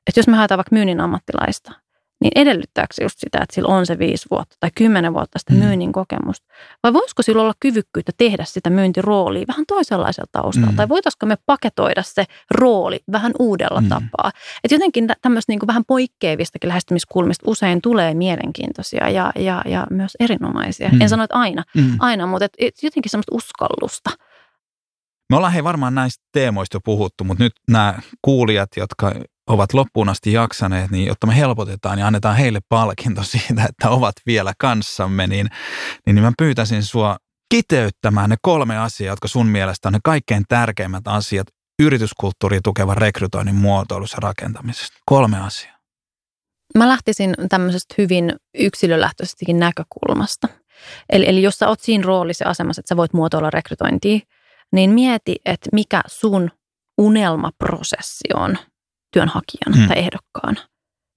[0.07, 1.73] että jos me haetaan vaikka myynnin ammattilaista,
[2.21, 5.53] niin edellyttääkö se just sitä, että sillä on se viisi vuotta tai kymmenen vuotta sitä
[5.53, 5.59] Mm.
[5.59, 6.47] myynnin kokemusta?
[6.83, 10.71] Vai voisiko sillä olla kyvykkyyttä tehdä sitä myyntiroolia vähän toisenlaisella taustalla?
[10.71, 10.77] Mm.
[10.77, 13.89] Tai voitaisiko me paketoida se rooli vähän uudella Mm.
[13.89, 14.31] tapaa?
[14.65, 20.13] Että jotenkin tä- tämmöistä niin vähän poikkeavistakin lähestymiskulmista usein tulee mielenkiintoisia ja, ja, ja myös
[20.21, 20.89] erinomaisia.
[20.89, 21.01] Mm.
[21.01, 21.97] En sano, että aina, Mm.
[21.99, 24.11] aina mutta et, et jotenkin semmoista uskallusta.
[25.31, 29.13] Me ollaan hei varmaan näistä teemoista jo puhuttu, mutta nyt nämä kuulijat, jotka
[29.47, 34.15] ovat loppuun asti jaksaneet, niin jotta me helpotetaan ja annetaan heille palkinto siitä, että ovat
[34.27, 35.49] vielä kanssamme, niin,
[36.07, 37.17] niin mä pyytäisin sua
[37.49, 41.47] kiteyttämään ne kolme asiaa, jotka sun mielestä on ne kaikkein tärkeimmät asiat
[41.83, 44.97] yrityskulttuuria tukevan rekrytoinnin muotoilussa rakentamisesta.
[45.07, 45.75] Kolme asiaa.
[46.79, 50.49] Mä lähtisin tämmöisestä hyvin yksilölähtöisestikin näkökulmasta.
[51.11, 54.19] Eli, eli jos sä oot siinä roolissa asemassa, että sä voit muotoilla rekrytointia,
[54.73, 56.51] niin mieti, että mikä sun
[56.99, 58.59] unelmaprosessi on
[59.15, 59.89] työnhakijan hmm.
[59.89, 60.57] tai ehdokkaan.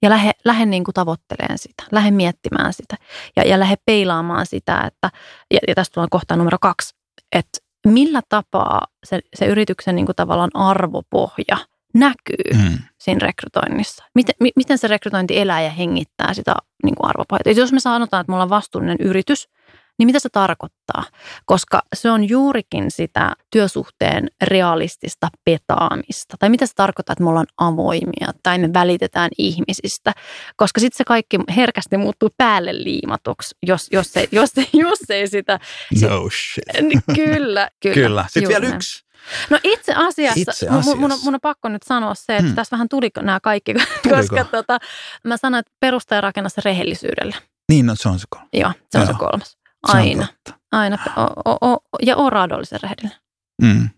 [0.01, 2.95] Ja lähde, lähde niin kuin tavoitteleen sitä, lähde miettimään sitä
[3.35, 5.09] ja, ja lähde peilaamaan sitä, että,
[5.53, 6.95] ja, ja tästä tullaan kohtaan numero kaksi,
[7.35, 11.57] että millä tapaa se, se yrityksen niin kuin tavallaan arvopohja
[11.93, 12.77] näkyy mm.
[12.99, 14.03] siinä rekrytoinnissa.
[14.15, 17.53] Miten, miten se rekrytointi elää ja hengittää sitä niin kuin arvopohjaa.
[17.55, 19.49] Jos me sanotaan, että me ollaan vastuullinen yritys,
[19.97, 21.03] niin mitä se tarkoittaa?
[21.45, 26.35] Koska se on juurikin sitä työsuhteen realistista petaamista.
[26.39, 30.13] Tai mitä se tarkoittaa, että me ollaan avoimia tai me välitetään ihmisistä.
[30.55, 35.59] Koska sitten se kaikki herkästi muuttuu päälle liimatuksi, jos, jos, ei, jos, jos ei sitä...
[36.01, 36.87] No shit.
[36.87, 37.93] Niin kyllä, kyllä.
[37.93, 38.25] Kyllä.
[38.29, 39.07] Sitten vielä yksi.
[39.49, 40.89] No itse asiassa, itse asiassa.
[40.89, 42.55] Mun, mun, on, mun on pakko nyt sanoa se, että hmm.
[42.55, 44.17] tässä vähän tuli nämä kaikki, Tuliko?
[44.17, 44.77] koska tota,
[45.23, 47.35] mä sanoin, että perustaja rakenna se rehellisyydellä.
[47.71, 48.49] Niin, no se on se kolmas.
[48.53, 49.13] Joo, se on Joo.
[49.13, 49.57] se kolmas.
[49.83, 50.27] Aina.
[50.71, 50.97] Aina.
[51.17, 53.17] O, o, o, ja on raadollisen rehellinen.
[53.61, 53.89] Mm.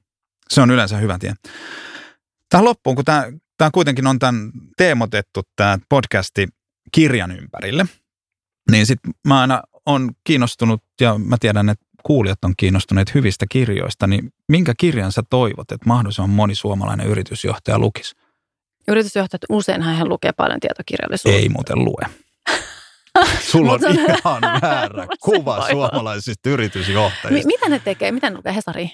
[0.49, 1.33] Se on yleensä hyvä tie.
[2.49, 3.25] Tähän loppuun, kun tämä,
[3.57, 6.47] tämä kuitenkin on tämän teemotettu, tämä podcasti
[6.91, 7.85] kirjan ympärille,
[8.71, 14.07] niin sitten mä aina on kiinnostunut, ja mä tiedän, että kuulijat on kiinnostuneet hyvistä kirjoista,
[14.07, 18.15] niin minkä kirjan sä toivot, että mahdollisimman moni suomalainen yritysjohtaja lukisi?
[18.87, 21.39] Yritysjohtajat useinhan he lukee paljon tietokirjallisuutta.
[21.39, 22.05] Ei muuten lue.
[23.51, 27.47] Sulla on ihan väärä kuva suomalaisista yritysjohtajista.
[27.47, 28.11] M- mitä ne tekee?
[28.11, 28.89] Mitä ne lukee Hesari?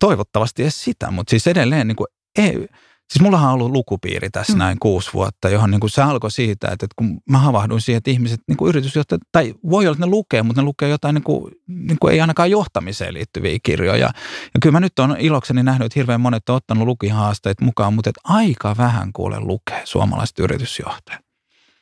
[0.00, 2.06] Toivottavasti edes sitä, mutta siis edelleen niin kuin,
[2.38, 2.68] ei,
[3.12, 4.58] Siis mullahan on ollut lukupiiri tässä mm.
[4.58, 7.98] näin kuusi vuotta, johon niin kuin se alkoi siitä, että, että kun mä havahduin siihen,
[7.98, 11.14] että ihmiset, niin kuin yritysjohtajat, tai voi olla, että ne lukee, mutta ne lukee jotain
[11.14, 14.06] niin kuin, niin kuin ei ainakaan johtamiseen liittyviä kirjoja.
[14.54, 18.10] Ja kyllä mä nyt on ilokseni nähnyt, että hirveän monet on ottanut lukihaasteet mukaan, mutta
[18.10, 21.23] että aika vähän kuule lukee suomalaiset yritysjohtajat.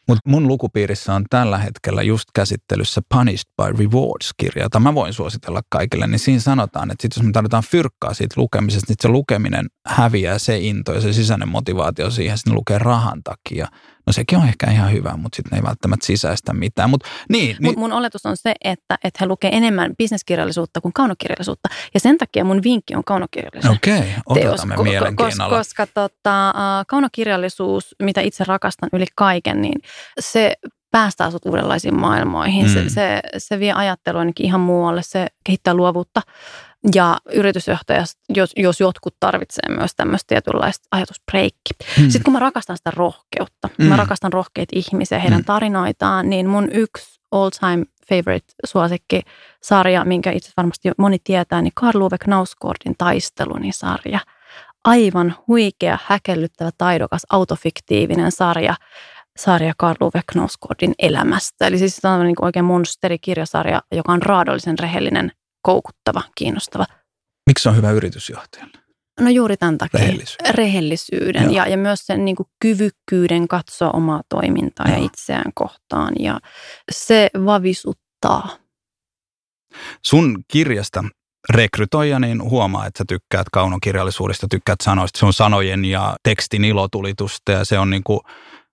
[0.09, 5.61] Mutta mun lukupiirissä on tällä hetkellä just käsittelyssä Punished by Rewards-kirja, jota mä voin suositella
[5.69, 6.07] kaikille.
[6.07, 10.39] Niin siinä sanotaan, että sit jos me tarvitaan fyrkkaa siitä lukemisesta, niin se lukeminen häviää
[10.39, 13.69] se into ja se sisäinen motivaatio siihen, että lukee rahan takia–
[14.07, 16.91] No sekin on ehkä ihan hyvä, mutta sitten ne ei välttämättä sisäistä mitään.
[16.91, 17.79] Mut, niin, niin.
[17.79, 21.69] mun oletus on se, että, että he lukee enemmän bisneskirjallisuutta kuin kaunokirjallisuutta.
[21.95, 23.77] Ja sen takia mun vinkki on kaunokirjallisuus.
[23.77, 25.59] Okei, okay, odotamme teos, mielenkiinnolla.
[25.59, 29.81] Koska tota, uh, kaunokirjallisuus, mitä itse rakastan yli kaiken, niin
[30.21, 30.53] se
[30.91, 32.67] päästää sut uudenlaisiin maailmoihin.
[32.67, 32.73] Mm.
[32.73, 36.23] Se, se, se vie ajattelua ainakin ihan muualle, se kehittää luovuutta.
[36.95, 41.71] Ja yritysjohtajasta, jos, jos jotkut tarvitsee myös tämmöistä tietynlaista ajatusbreikki.
[41.97, 42.05] Hmm.
[42.05, 43.89] Sitten kun mä rakastan sitä rohkeutta, hmm.
[43.89, 45.45] mä rakastan rohkeita ihmisiä, heidän hmm.
[45.45, 49.21] tarinoitaan, niin mun yksi all time favorite suosikki
[49.63, 54.21] sarja, minkä itse varmasti moni tietää, niin Karl Uwe Knausgårdin taisteluni sarja.
[54.85, 58.75] Aivan huikea, häkellyttävä, taidokas, autofiktiivinen sarja,
[59.37, 61.67] sarja Karl Uwe Knausgårdin elämästä.
[61.67, 65.33] Eli siis tämä on niin oikein monsterikirjasarja, joka on raadollisen rehellinen
[65.63, 66.87] kouluttava, kiinnostava.
[67.47, 68.79] Miksi se on hyvä yritysjohtajalle?
[69.21, 70.01] No juuri tämän takia.
[70.01, 70.55] Rehellisyyden.
[70.55, 74.99] Rehellisyyden ja, ja myös sen niin kuin kyvykkyyden katsoa omaa toimintaa Joo.
[74.99, 76.13] ja itseään kohtaan.
[76.19, 76.41] Ja
[76.91, 78.49] se vavisuttaa.
[80.05, 81.05] Sun kirjasta
[81.51, 85.19] rekrytoija, niin huomaa, että sä tykkäät kaunokirjallisuudesta, tykkäät sanoista.
[85.19, 88.21] Se on sanojen ja tekstin ilotulitusta ja se on niin kuin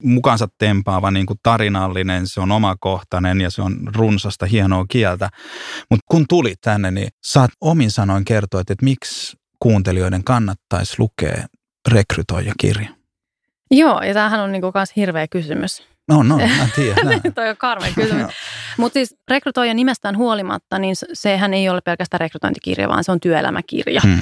[0.04, 5.30] mukansa tempaava niin kuin tarinallinen, se on omakohtainen ja se on runsasta hienoa kieltä.
[5.90, 11.48] Mutta kun tulit tänne, niin saat omin sanoin kertoa, että, että miksi kuuntelijoiden kannattaisi lukea
[11.92, 12.90] rekrytoijakirja.
[13.72, 15.90] Joo, ja tämähän on niinku myös hirveä kysymys.
[16.08, 17.22] No, no, mä tiedän.
[17.36, 18.26] Toi on karmea kysymys.
[18.78, 24.02] Mutta siis rekrytoija nimestään huolimatta, niin sehän ei ole pelkästään rekrytointikirja, vaan se on työelämäkirja.
[24.04, 24.20] Hmm.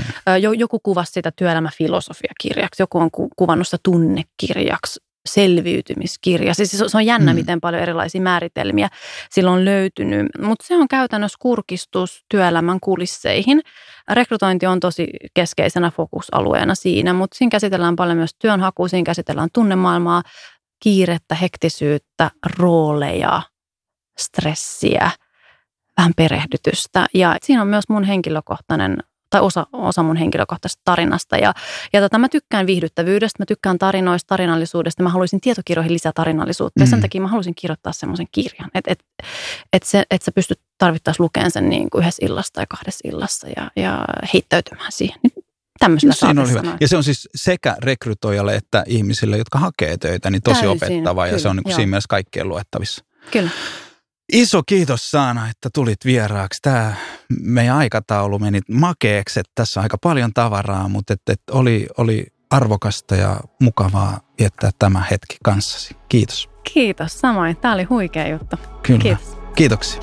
[0.57, 6.53] Joku kuvasi sitä työelämäfilosofiakirjaksi, joku on kuvannut sitä tunnekirjaksi selviytymiskirja.
[6.53, 7.37] Siis se on jännä, mm.
[7.39, 8.89] miten paljon erilaisia määritelmiä
[9.31, 13.61] sillä on löytynyt, mutta se on käytännössä kurkistus työelämän kulisseihin.
[14.11, 20.23] Rekrytointi on tosi keskeisenä fokusalueena siinä, mutta siinä käsitellään paljon myös työnhakua, siinä käsitellään tunnemaailmaa,
[20.83, 23.41] kiirettä, hektisyyttä, rooleja,
[24.19, 25.11] stressiä,
[25.97, 27.05] vähän perehdytystä.
[27.13, 28.97] Ja siinä on myös mun henkilökohtainen
[29.29, 31.37] tai osa, osa mun henkilökohtaisesta tarinasta.
[31.37, 31.53] Ja,
[31.93, 35.03] ja tota, mä tykkään viihdyttävyydestä, mä tykkään tarinoista, tarinallisuudesta.
[35.03, 36.79] Mä haluaisin tietokirjoihin lisää tarinallisuutta.
[36.79, 36.83] Mm.
[36.83, 37.01] Ja sen mm.
[37.01, 39.03] takia mä haluaisin kirjoittaa semmoisen kirjan, että et,
[39.73, 43.47] et se, et sä pystyt tarvittaessa lukemaan sen niin kuin yhdessä illassa tai kahdessa illassa
[43.47, 45.19] ja, ja heittäytymään siihen.
[45.23, 45.33] Nyt
[45.79, 46.59] Tämmöisellä Siinä oli hyvä.
[46.59, 46.77] sanoa.
[46.79, 51.25] Ja se on siis sekä rekrytoijalle että ihmisille, jotka hakee töitä, niin tosi Täysin, opettava
[51.25, 53.05] ja kyllä, se on niin kuin siinä mielessä kaikkien luettavissa.
[53.31, 53.49] Kyllä.
[54.33, 56.61] Iso kiitos Saana, että tulit vieraaksi.
[56.61, 56.93] Tämä
[57.41, 62.27] meidän aikataulu meni makeeksi, että tässä on aika paljon tavaraa, mutta et, et oli, oli
[62.49, 65.95] arvokasta ja mukavaa viettää tämä hetki kanssasi.
[66.09, 66.49] Kiitos.
[66.73, 67.57] Kiitos samoin.
[67.57, 68.55] Tämä oli huikea juttu.
[68.83, 68.99] Kyllä.
[68.99, 69.37] Kiitos.
[69.55, 70.01] Kiitoksia.